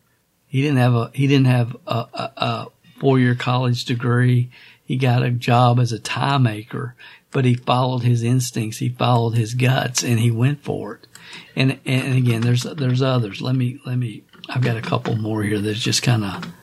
[0.47, 2.67] He didn't have a, he didn't have a, a, a
[2.99, 4.49] four year college degree.
[4.83, 6.95] He got a job as a tie maker,
[7.33, 8.77] but he followed his instincts.
[8.77, 11.07] He followed his guts and he went for it.
[11.55, 13.41] And, and again, there's, there's others.
[13.41, 16.53] Let me, let me, I've got a couple more here that's just kind of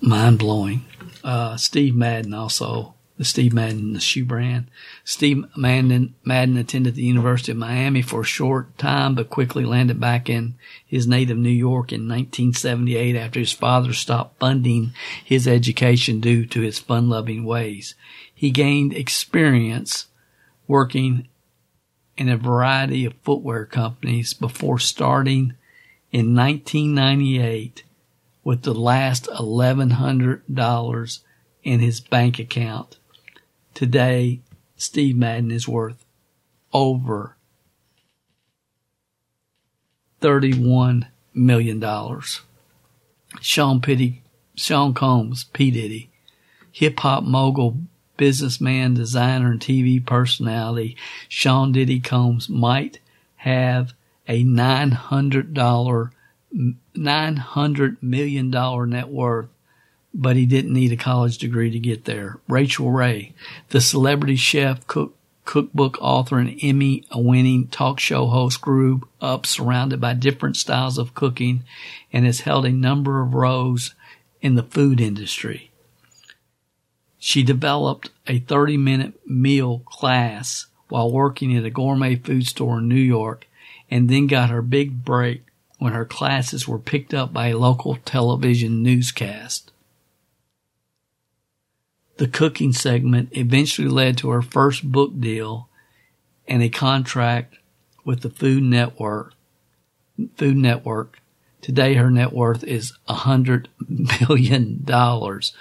[0.00, 0.84] mind blowing.
[1.22, 4.66] Uh, Steve Madden also the Steve Madden, the shoe brand.
[5.02, 9.98] Steve Madden, Madden attended the University of Miami for a short time, but quickly landed
[9.98, 10.54] back in
[10.84, 14.92] his native New York in 1978 after his father stopped funding
[15.24, 17.94] his education due to his fun-loving ways.
[18.36, 20.08] He gained experience
[20.68, 21.26] working
[22.18, 25.54] in a variety of footwear companies before starting
[26.12, 27.82] in 1998
[28.44, 31.18] with the last $1,100
[31.64, 32.98] in his bank account
[33.72, 34.40] today
[34.76, 36.04] Steve Madden is worth
[36.74, 37.36] over
[40.20, 42.20] $31 million.
[43.40, 44.22] Sean Diddy,
[44.54, 45.70] Sean Combs, P.
[45.70, 46.10] Diddy,
[46.70, 47.78] hip hop mogul,
[48.16, 50.96] businessman, designer, and TV personality,
[51.28, 53.00] Sean Diddy Combs might
[53.36, 53.92] have
[54.28, 56.10] a $900,
[56.94, 58.50] $900 million
[58.90, 59.48] net worth
[60.16, 62.38] but he didn't need a college degree to get there.
[62.48, 63.34] Rachael Ray,
[63.68, 65.14] the celebrity chef, cook,
[65.44, 71.14] cookbook author, and Emmy winning talk show host grew up surrounded by different styles of
[71.14, 71.64] cooking
[72.12, 73.94] and has held a number of roles
[74.40, 75.70] in the food industry.
[77.26, 82.86] She developed a 30 minute meal class while working at a gourmet food store in
[82.86, 83.48] New York
[83.90, 85.42] and then got her big break
[85.80, 89.72] when her classes were picked up by a local television newscast.
[92.18, 95.68] The cooking segment eventually led to her first book deal
[96.46, 97.56] and a contract
[98.04, 99.34] with the Food Network.
[100.36, 101.18] Food Network.
[101.60, 103.68] Today her net worth is a hundred
[104.20, 105.52] million dollars.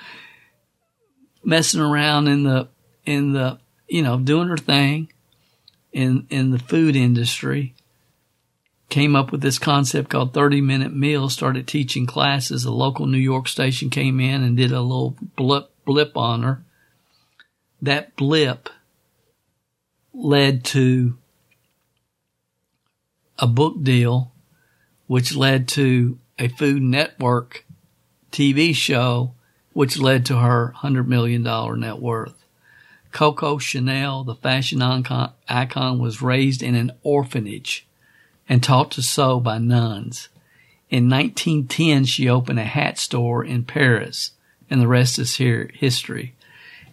[1.46, 2.68] Messing around in the
[3.06, 5.12] in the you know doing her thing
[5.94, 7.74] in in the food industry.
[8.90, 12.66] Came up with this concept called 30 minute meal, started teaching classes.
[12.66, 16.64] A local New York station came in and did a little blip blip on her.
[17.82, 18.70] That blip
[20.14, 21.18] led to
[23.38, 24.32] a book deal,
[25.08, 27.66] which led to a Food Network
[28.32, 29.35] TV show,
[29.76, 32.46] which led to her $100 million net worth.
[33.12, 37.86] Coco Chanel, the fashion icon, was raised in an orphanage
[38.48, 40.30] and taught to sew by nuns.
[40.90, 44.32] In 1910, she opened a hat store in Paris
[44.70, 46.36] and the rest is here history.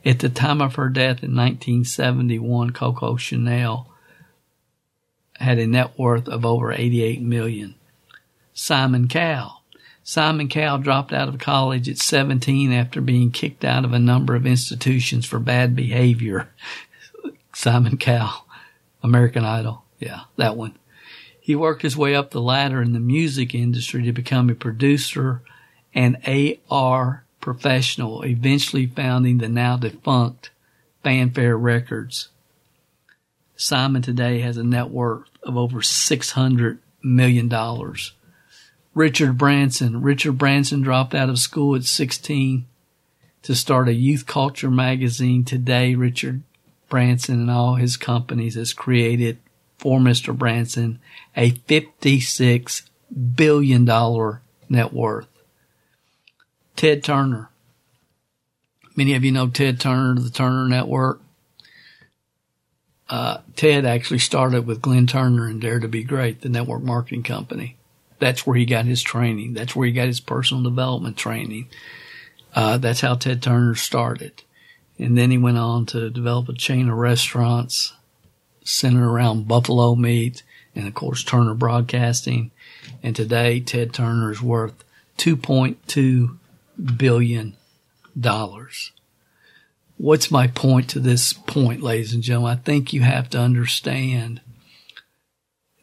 [0.04, 3.88] At the time of her death in 1971, Coco Chanel
[5.36, 7.76] had a net worth of over 88 million.
[8.52, 9.61] Simon Cowell.
[10.04, 14.34] Simon Cowell dropped out of college at 17 after being kicked out of a number
[14.34, 16.48] of institutions for bad behavior.
[17.52, 18.46] Simon Cowell,
[19.02, 19.84] American Idol.
[19.98, 20.76] Yeah, that one.
[21.40, 25.42] He worked his way up the ladder in the music industry to become a producer
[25.94, 26.16] and
[26.70, 30.50] AR professional, eventually founding the now defunct
[31.02, 32.28] Fanfare Records.
[33.56, 37.48] Simon today has a net worth of over $600 million.
[38.94, 40.02] Richard Branson.
[40.02, 42.66] Richard Branson dropped out of school at 16
[43.42, 45.44] to start a youth culture magazine.
[45.44, 46.42] Today, Richard
[46.88, 49.38] Branson and all his companies has created
[49.78, 50.36] for Mr.
[50.36, 51.00] Branson
[51.36, 52.82] a $56
[53.34, 53.84] billion
[54.68, 55.28] net worth.
[56.76, 57.50] Ted Turner.
[58.94, 61.20] Many of you know Ted Turner, the Turner Network.
[63.08, 67.22] Uh, Ted actually started with Glenn Turner and Dare to Be Great, the network marketing
[67.22, 67.76] company.
[68.22, 69.54] That's where he got his training.
[69.54, 71.68] That's where he got his personal development training.
[72.54, 74.44] Uh, that's how Ted Turner started.
[74.96, 77.94] And then he went on to develop a chain of restaurants
[78.62, 80.44] centered around buffalo meat
[80.76, 82.52] and of course Turner Broadcasting.
[83.02, 84.84] And today Ted Turner is worth
[85.18, 86.38] 2.2
[86.96, 87.56] billion
[88.16, 88.92] dollars.
[89.96, 92.52] What's my point to this point, ladies and gentlemen?
[92.52, 94.40] I think you have to understand,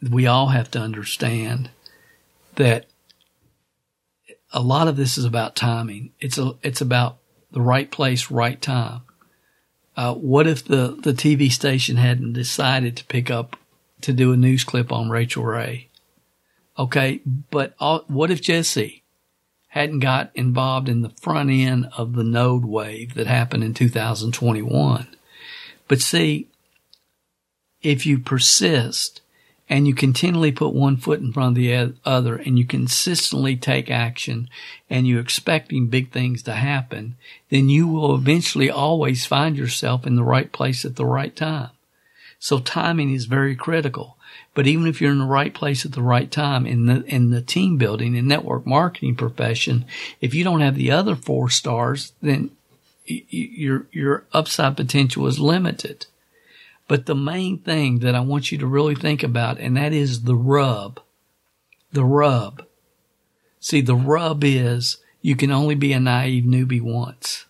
[0.00, 1.68] we all have to understand
[2.56, 2.86] that
[4.52, 6.12] a lot of this is about timing.
[6.20, 7.18] It's a, it's about
[7.50, 9.02] the right place, right time.
[9.96, 13.56] Uh, what if the, the TV station hadn't decided to pick up
[14.02, 15.88] to do a news clip on Rachael Ray.
[16.78, 17.20] Okay,
[17.50, 19.02] but all, what if Jesse
[19.68, 25.06] hadn't got involved in the front end of the node wave that happened in 2021?
[25.88, 26.48] But see,
[27.82, 29.20] if you persist
[29.70, 33.88] and you continually put one foot in front of the other and you consistently take
[33.88, 34.50] action
[34.90, 37.14] and you're expecting big things to happen,
[37.50, 41.70] then you will eventually always find yourself in the right place at the right time.
[42.40, 44.16] So timing is very critical.
[44.54, 47.30] But even if you're in the right place at the right time in the, in
[47.30, 49.84] the team building and network marketing profession,
[50.20, 52.50] if you don't have the other four stars, then
[53.06, 56.06] your, your upside potential is limited.
[56.90, 60.24] But the main thing that I want you to really think about, and that is
[60.24, 60.98] the rub.
[61.92, 62.66] The rub.
[63.60, 67.46] See, the rub is you can only be a naive newbie once.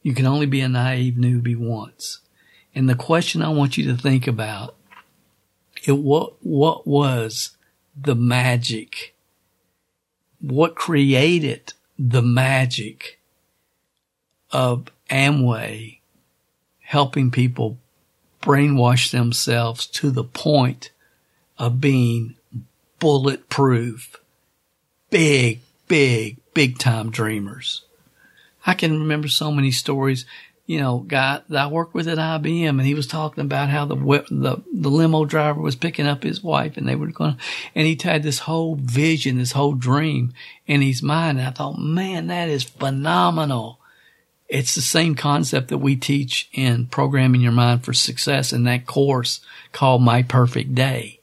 [0.00, 2.20] You can only be a naive newbie once.
[2.74, 4.74] And the question I want you to think about
[5.86, 7.58] it what what was
[7.94, 9.14] the magic?
[10.40, 13.20] What created the magic
[14.50, 15.98] of Amway
[16.92, 17.78] helping people
[18.42, 20.90] brainwash themselves to the point
[21.56, 22.34] of being
[22.98, 24.20] bulletproof,
[25.08, 27.86] big, big, big time dreamers.
[28.66, 30.26] I can remember so many stories
[30.66, 33.84] you know, guy that I worked with at IBM, and he was talking about how
[33.84, 33.96] the
[34.30, 37.36] the the limo driver was picking up his wife, and they were going,
[37.74, 40.32] and he had this whole vision, this whole dream
[40.66, 41.38] in his mind.
[41.38, 43.80] And I thought, man, that is phenomenal.
[44.52, 48.84] It's the same concept that we teach in programming your mind for success in that
[48.84, 49.40] course
[49.72, 51.20] called My Perfect Day.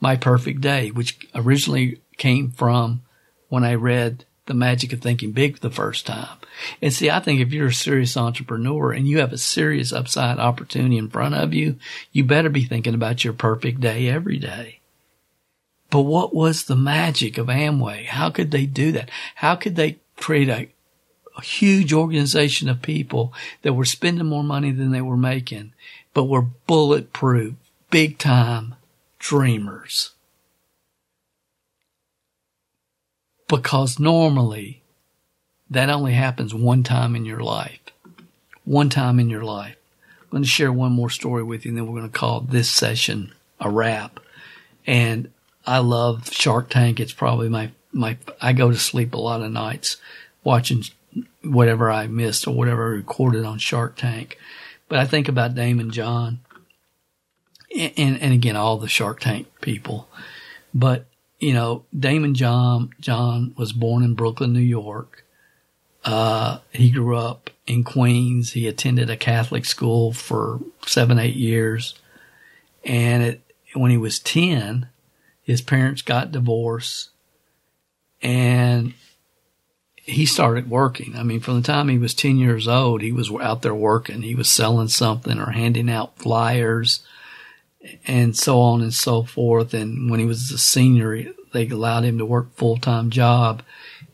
[0.00, 3.02] My Perfect Day, which originally came from
[3.50, 6.38] when I read The Magic of Thinking Big the first time.
[6.80, 10.38] And see, I think if you're a serious entrepreneur and you have a serious upside
[10.38, 11.76] opportunity in front of you,
[12.12, 14.80] you better be thinking about your perfect day every day.
[15.90, 18.06] But what was the magic of Amway?
[18.06, 19.10] How could they do that?
[19.34, 20.68] How could they create a,
[21.36, 23.32] a huge organization of people
[23.62, 25.72] that were spending more money than they were making,
[26.14, 27.54] but were bulletproof,
[27.90, 28.74] big time
[29.18, 30.10] dreamers?
[33.48, 34.82] Because normally
[35.70, 37.78] that only happens one time in your life.
[38.64, 39.76] One time in your life.
[40.22, 42.40] I'm going to share one more story with you and then we're going to call
[42.40, 44.20] this session a wrap.
[44.86, 45.32] And
[45.66, 47.00] I love Shark Tank.
[47.00, 49.96] It's probably my, my, I go to sleep a lot of nights
[50.44, 50.84] watching
[51.42, 54.38] whatever I missed or whatever I recorded on Shark Tank.
[54.88, 56.40] But I think about Daymond John
[57.76, 60.08] and, and, and again, all the Shark Tank people.
[60.74, 61.06] But,
[61.38, 65.24] you know, Daymond John, John was born in Brooklyn, New York.
[66.04, 68.52] Uh, he grew up in Queens.
[68.52, 71.94] He attended a Catholic school for seven, eight years.
[72.84, 73.42] And it,
[73.74, 74.88] when he was 10,
[75.42, 77.10] his parents got divorced
[78.22, 78.94] and
[80.10, 81.14] he started working.
[81.16, 84.22] I mean, from the time he was 10 years old, he was out there working.
[84.22, 87.02] He was selling something or handing out flyers
[88.06, 89.72] and so on and so forth.
[89.72, 93.62] And when he was a senior, they allowed him to work full time job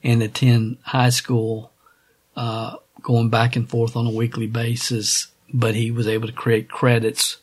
[0.04, 1.72] and attend high school
[2.36, 6.68] uh, going back and forth on a weekly basis, but he was able to create
[6.68, 7.38] credits.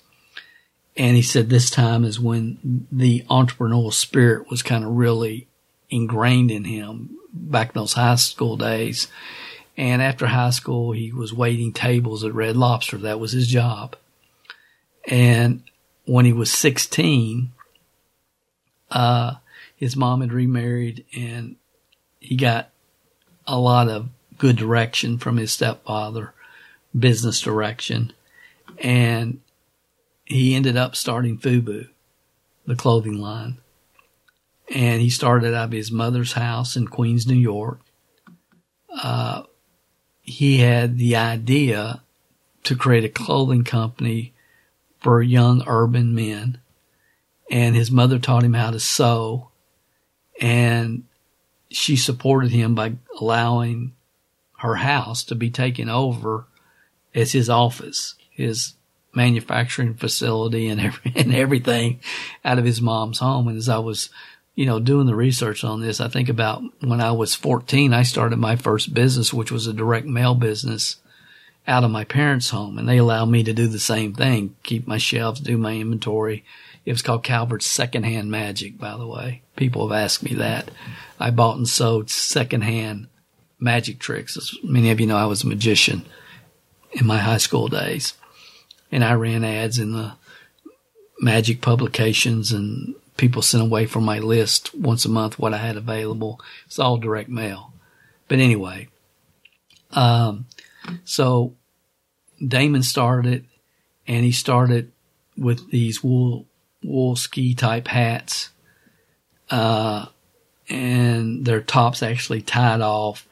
[0.95, 5.47] And he said this time is when the entrepreneurial spirit was kind of really
[5.89, 9.07] ingrained in him back in those high school days.
[9.75, 12.97] And after high school, he was waiting tables at Red Lobster.
[12.97, 13.95] That was his job.
[15.07, 15.63] And
[16.05, 17.51] when he was 16,
[18.91, 19.35] uh,
[19.75, 21.55] his mom had remarried and
[22.19, 22.69] he got
[23.47, 26.33] a lot of good direction from his stepfather,
[26.97, 28.13] business direction.
[28.77, 29.41] And
[30.25, 31.89] he ended up starting FUBU,
[32.65, 33.57] the clothing line.
[34.73, 37.79] And he started out of his mother's house in Queens, New York.
[38.89, 39.43] Uh,
[40.21, 42.01] he had the idea
[42.63, 44.33] to create a clothing company
[44.99, 46.59] for young urban men.
[47.51, 49.49] And his mother taught him how to sew.
[50.39, 51.03] And
[51.69, 53.93] she supported him by allowing
[54.59, 56.45] her house to be taken over
[57.13, 58.73] as his office, his
[59.13, 61.99] manufacturing facility and every, and everything
[62.43, 63.47] out of his mom's home.
[63.47, 64.09] And as I was,
[64.55, 68.03] you know, doing the research on this, I think about when I was 14, I
[68.03, 70.97] started my first business, which was a direct mail business
[71.67, 72.77] out of my parents' home.
[72.77, 76.43] And they allowed me to do the same thing, keep my shelves, do my inventory.
[76.85, 79.41] It was called Calvert's Secondhand Magic, by the way.
[79.55, 80.69] People have asked me that.
[81.19, 83.07] I bought and sold secondhand
[83.59, 84.37] magic tricks.
[84.37, 86.05] As many of you know, I was a magician
[86.91, 88.13] in my high school days,
[88.91, 90.13] and I ran ads in the
[91.19, 95.77] Magic Publications and people sent away from my list once a month what I had
[95.77, 96.39] available.
[96.65, 97.73] It's all direct mail.
[98.27, 98.87] But anyway,
[99.91, 100.45] um,
[101.05, 101.53] so
[102.41, 103.45] Daymond started
[104.07, 104.91] and he started
[105.37, 106.45] with these wool,
[106.83, 108.49] wool ski type hats.
[109.49, 110.07] Uh,
[110.69, 113.27] and their tops actually tied off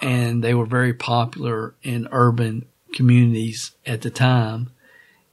[0.00, 4.70] and they were very popular in urban communities at the time.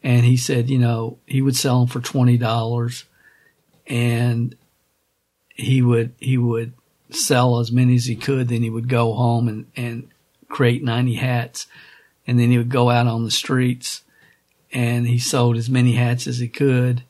[0.05, 3.05] And he said, you know, he would sell them for twenty dollars,
[3.87, 4.55] and
[5.49, 6.73] he would he would
[7.09, 8.47] sell as many as he could.
[8.47, 10.07] Then he would go home and and
[10.47, 11.65] create ninety hats,
[12.27, 14.03] and then he would go out on the streets,
[14.71, 17.03] and he sold as many hats as he could.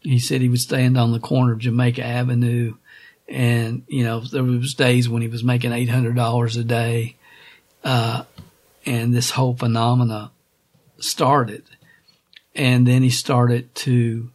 [0.00, 2.74] He said he would stand on the corner of Jamaica Avenue
[3.28, 7.16] and you know there was days when he was making eight hundred dollars a day,
[7.82, 8.24] uh,
[8.84, 10.30] and this whole phenomena
[10.98, 11.64] started,
[12.54, 14.30] and then he started to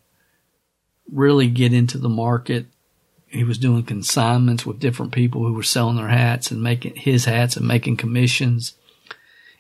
[1.12, 2.66] really get into the market.
[3.28, 7.26] He was doing consignments with different people who were selling their hats and making his
[7.26, 8.74] hats and making commissions,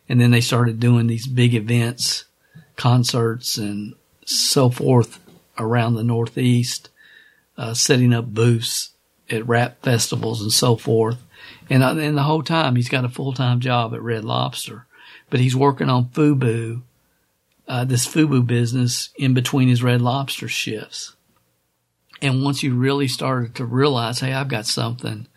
[0.09, 2.25] and then they started doing these big events,
[2.75, 3.93] concerts, and
[4.25, 5.19] so forth
[5.57, 6.89] around the Northeast,
[7.57, 8.91] uh, setting up booths
[9.29, 11.17] at rap festivals and so forth.
[11.69, 14.85] And, uh, and the whole time he's got a full time job at Red Lobster,
[15.29, 16.81] but he's working on FUBU,
[17.67, 21.15] uh, this FUBU business in between his Red Lobster shifts.
[22.21, 25.27] And once you really started to realize, hey, I've got something,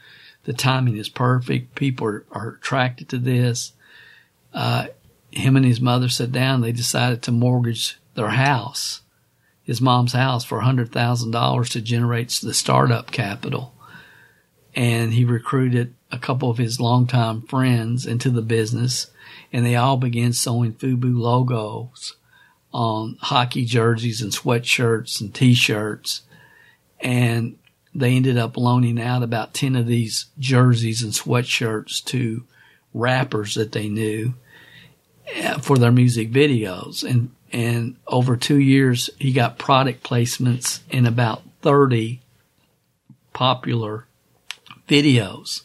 [0.44, 1.74] the timing is perfect.
[1.74, 3.72] People are, are attracted to this.
[4.54, 4.86] Uh,
[5.30, 6.60] him and his mother sat down.
[6.60, 9.02] They decided to mortgage their house,
[9.62, 13.74] his mom's house, for $100,000 to generate the startup capital
[14.74, 19.08] and he recruited a couple of his longtime friends into the business,
[19.52, 22.16] and they all began sewing FUBU logos
[22.72, 26.22] on hockey jerseys and sweatshirts and t-shirts,
[27.00, 27.56] and
[27.94, 32.44] they ended up loaning out about 10 of these jerseys and sweatshirts to
[32.94, 34.34] rappers that they knew
[35.34, 37.02] eh, for their music videos.
[37.02, 42.20] And, and over two years, he got product placements in about 30
[43.32, 44.06] popular
[44.88, 45.62] videos.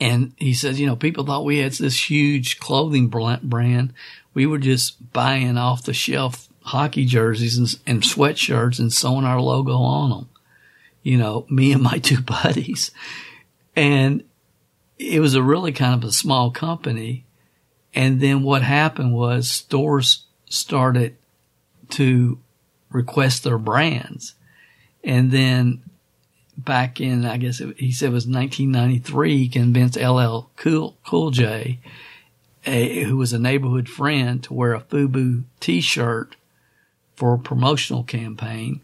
[0.00, 3.94] And he says, you know, people thought we had this huge clothing brand.
[4.34, 9.40] We were just buying off the shelf hockey jerseys and, and sweatshirts and sewing our
[9.40, 10.28] logo on them.
[11.02, 12.90] You know, me and my two buddies.
[13.74, 14.24] And
[14.98, 17.24] it was a really kind of a small company.
[17.94, 21.16] And then what happened was stores started
[21.90, 22.38] to
[22.90, 24.34] request their brands.
[25.04, 25.82] And then
[26.56, 31.30] back in, I guess it, he said it was 1993, he convinced LL Cool, cool
[31.30, 31.78] J,
[32.64, 36.36] a, who was a neighborhood friend, to wear a FUBU t-shirt
[37.14, 38.80] for a promotional campaign,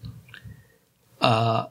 [1.20, 1.66] uh,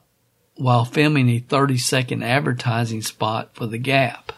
[0.56, 4.32] while filming a 30 second advertising spot for the Gap.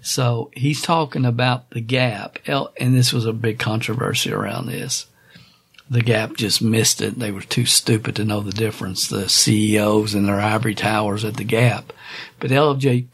[0.00, 5.06] So he's talking about the Gap, and this was a big controversy around this
[5.90, 7.18] the Gap just missed it.
[7.18, 9.08] They were too stupid to know the difference.
[9.08, 11.92] The CEOs and their ivory towers at the Gap.
[12.38, 13.08] But LJ,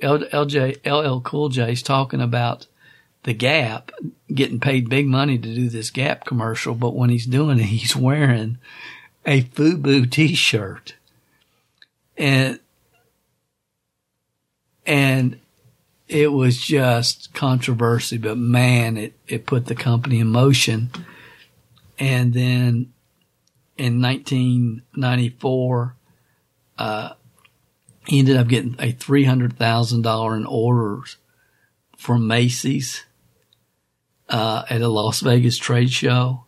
[0.00, 2.66] LJ, LL Cool J is talking about
[3.24, 3.90] the Gap
[4.32, 6.74] getting paid big money to do this Gap commercial.
[6.74, 8.58] But when he's doing it, he's wearing
[9.26, 10.94] a FUBU t-shirt.
[12.16, 12.60] And,
[14.86, 15.40] and
[16.06, 20.90] it was just controversy, but man, it, it put the company in motion
[22.02, 22.92] and then
[23.76, 25.96] in 1994,
[26.76, 27.12] uh,
[28.08, 31.16] he ended up getting a $300,000 in orders
[31.96, 33.04] from Macy's,
[34.28, 36.42] uh, at a Las Vegas trade show.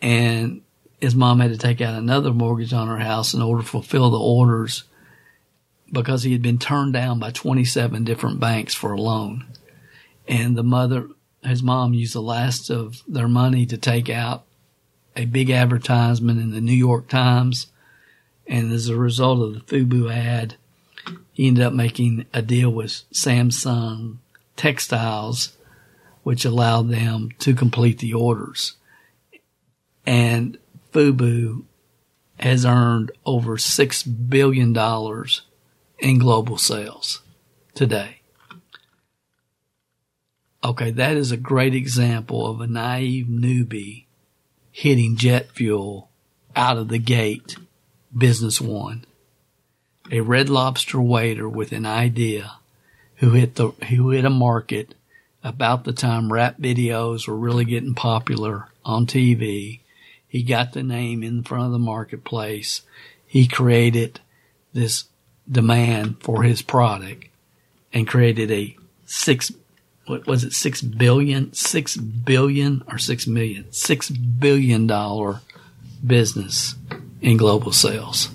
[0.00, 0.62] And
[1.00, 4.10] his mom had to take out another mortgage on her house in order to fulfill
[4.10, 4.84] the orders
[5.90, 9.46] because he had been turned down by 27 different banks for a loan.
[10.28, 11.08] And the mother,
[11.42, 14.44] his mom used the last of their money to take out
[15.20, 17.66] a big advertisement in the New York Times.
[18.46, 20.56] And as a result of the FUBU ad,
[21.30, 24.16] he ended up making a deal with Samsung
[24.56, 25.58] Textiles,
[26.22, 28.76] which allowed them to complete the orders.
[30.06, 30.56] And
[30.92, 31.64] FUBU
[32.38, 34.74] has earned over $6 billion
[35.98, 37.20] in global sales
[37.74, 38.22] today.
[40.64, 44.06] Okay, that is a great example of a naive newbie
[44.80, 46.08] hitting jet fuel
[46.56, 47.54] out of the gate,
[48.16, 49.04] business one.
[50.10, 52.52] A red lobster waiter with an idea
[53.16, 54.94] who hit the, who hit a market
[55.44, 59.80] about the time rap videos were really getting popular on TV.
[60.26, 62.80] He got the name in front of the marketplace.
[63.26, 64.20] He created
[64.72, 65.04] this
[65.46, 67.26] demand for his product
[67.92, 68.74] and created a
[69.04, 69.52] six,
[70.10, 75.40] what was it, six billion, six billion or six million, six billion dollar
[76.04, 76.74] business
[77.20, 78.30] in global sales.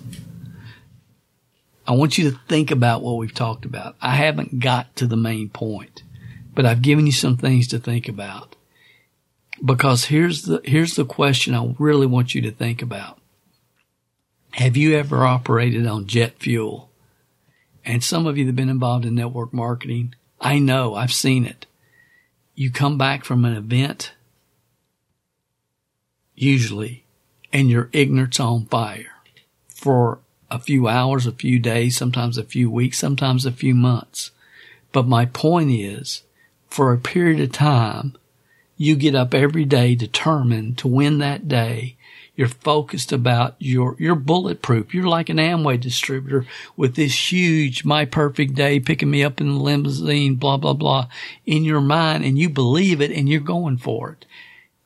[1.88, 3.96] I want you to think about what we've talked about.
[4.02, 6.02] I haven't got to the main point,
[6.56, 8.56] but I've given you some things to think about.
[9.64, 13.20] Because here's the, here's the question I really want you to think about.
[14.52, 16.90] Have you ever operated on jet fuel?
[17.86, 21.46] And some of you that have been involved in network marketing, I know, I've seen
[21.46, 21.66] it.
[22.56, 24.14] You come back from an event,
[26.36, 27.06] usually,
[27.52, 29.16] and your ignorance on fire
[29.68, 34.32] for a few hours, a few days, sometimes a few weeks, sometimes a few months.
[34.92, 36.24] But my point is,
[36.70, 38.16] for a period of time,
[38.78, 41.95] you get up every day determined to win that day.
[42.36, 44.94] You're focused about your, you're bulletproof.
[44.94, 46.46] You're like an Amway distributor
[46.76, 51.08] with this huge, my perfect day, picking me up in the limousine, blah, blah, blah
[51.46, 54.26] in your mind and you believe it and you're going for it.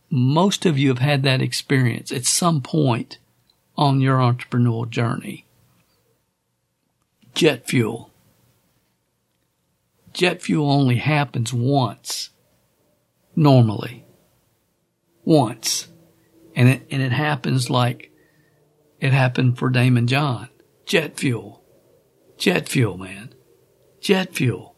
[0.10, 3.18] Most of you have had that experience at some point
[3.78, 5.46] on your entrepreneurial journey
[7.40, 8.12] jet fuel.
[10.12, 12.32] Jet fuel only happens once,
[13.36, 14.04] normally.
[15.24, 15.88] Once.
[16.60, 18.12] And it, and it happens like
[19.00, 20.50] it happened for Daymond John.
[20.86, 21.64] Jet fuel.
[22.38, 23.34] Jet fuel, man.
[24.02, 24.76] Jet fuel.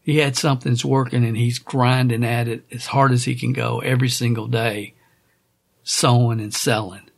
[0.00, 3.78] He had something's working and he's grinding at it as hard as he can go
[3.80, 4.94] every single day,
[5.82, 7.08] sewing and selling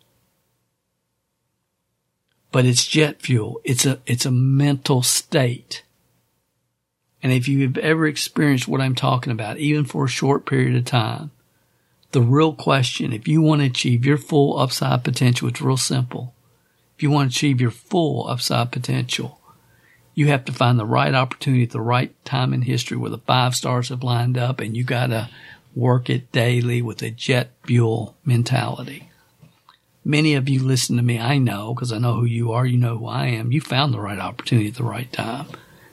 [2.56, 3.60] but it's jet fuel.
[3.64, 5.84] It's a, it's a mental state.
[7.22, 10.86] And if you've ever experienced what I'm talking about, even for a short period of
[10.86, 11.32] time,
[12.16, 16.32] the real question, if you want to achieve your full upside potential, it's real simple.
[16.96, 19.38] If you want to achieve your full upside potential,
[20.14, 23.18] you have to find the right opportunity at the right time in history where the
[23.18, 25.28] five stars have lined up and you got to
[25.74, 29.10] work it daily with a jet fuel mentality.
[30.02, 31.20] Many of you listen to me.
[31.20, 32.64] I know because I know who you are.
[32.64, 33.52] You know who I am.
[33.52, 35.48] You found the right opportunity at the right time,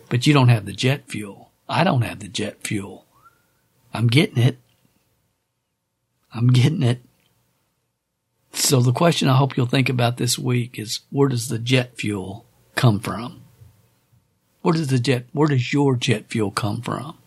[0.07, 1.51] but you don't have the jet fuel.
[1.67, 3.07] I don't have the jet fuel.
[3.93, 4.57] I'm getting it.
[6.33, 7.01] I'm getting it.
[8.53, 11.97] So the question I hope you'll think about this week is where does the jet
[11.97, 12.45] fuel
[12.75, 13.41] come from?
[14.61, 17.17] Where does the jet, where does your jet fuel come from?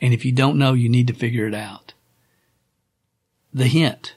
[0.00, 1.94] And if you don't know, you need to figure it out.
[3.52, 4.16] The hint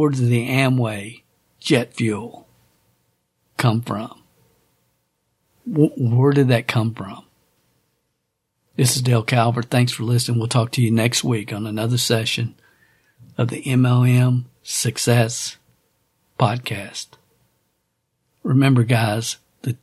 [0.00, 1.20] where does the Amway
[1.58, 2.48] jet fuel
[3.58, 4.22] come from?
[5.66, 7.26] Where did that come from?
[8.80, 9.66] This is Dale Calvert.
[9.66, 10.38] Thanks for listening.
[10.38, 12.54] We'll talk to you next week on another session
[13.36, 15.58] of the MLM Success
[16.38, 17.08] Podcast.
[18.42, 19.76] Remember, guys, the,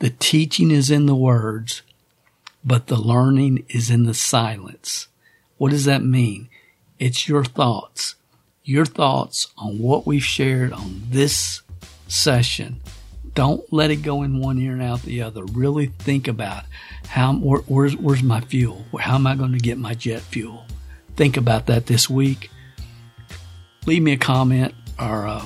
[0.00, 1.82] the teaching is in the words,
[2.64, 5.06] but the learning is in the silence.
[5.56, 6.48] What does that mean?
[6.98, 8.16] It's your thoughts
[8.64, 11.62] your thoughts on what we've shared on this
[12.08, 12.80] session.
[13.34, 15.44] Don't let it go in one ear and out the other.
[15.44, 16.64] Really think about
[17.08, 18.84] how where, where's where's my fuel?
[18.98, 20.64] How am I going to get my jet fuel?
[21.16, 22.50] Think about that this week.
[23.86, 25.42] Leave me a comment or a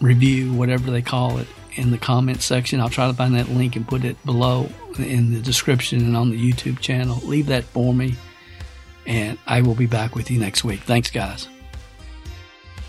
[0.00, 2.80] review, whatever they call it, in the comment section.
[2.80, 4.68] I'll try to find that link and put it below
[4.98, 7.20] in the description and on the YouTube channel.
[7.24, 8.16] Leave that for me
[9.08, 10.80] and I will be back with you next week.
[10.80, 11.48] Thanks, guys.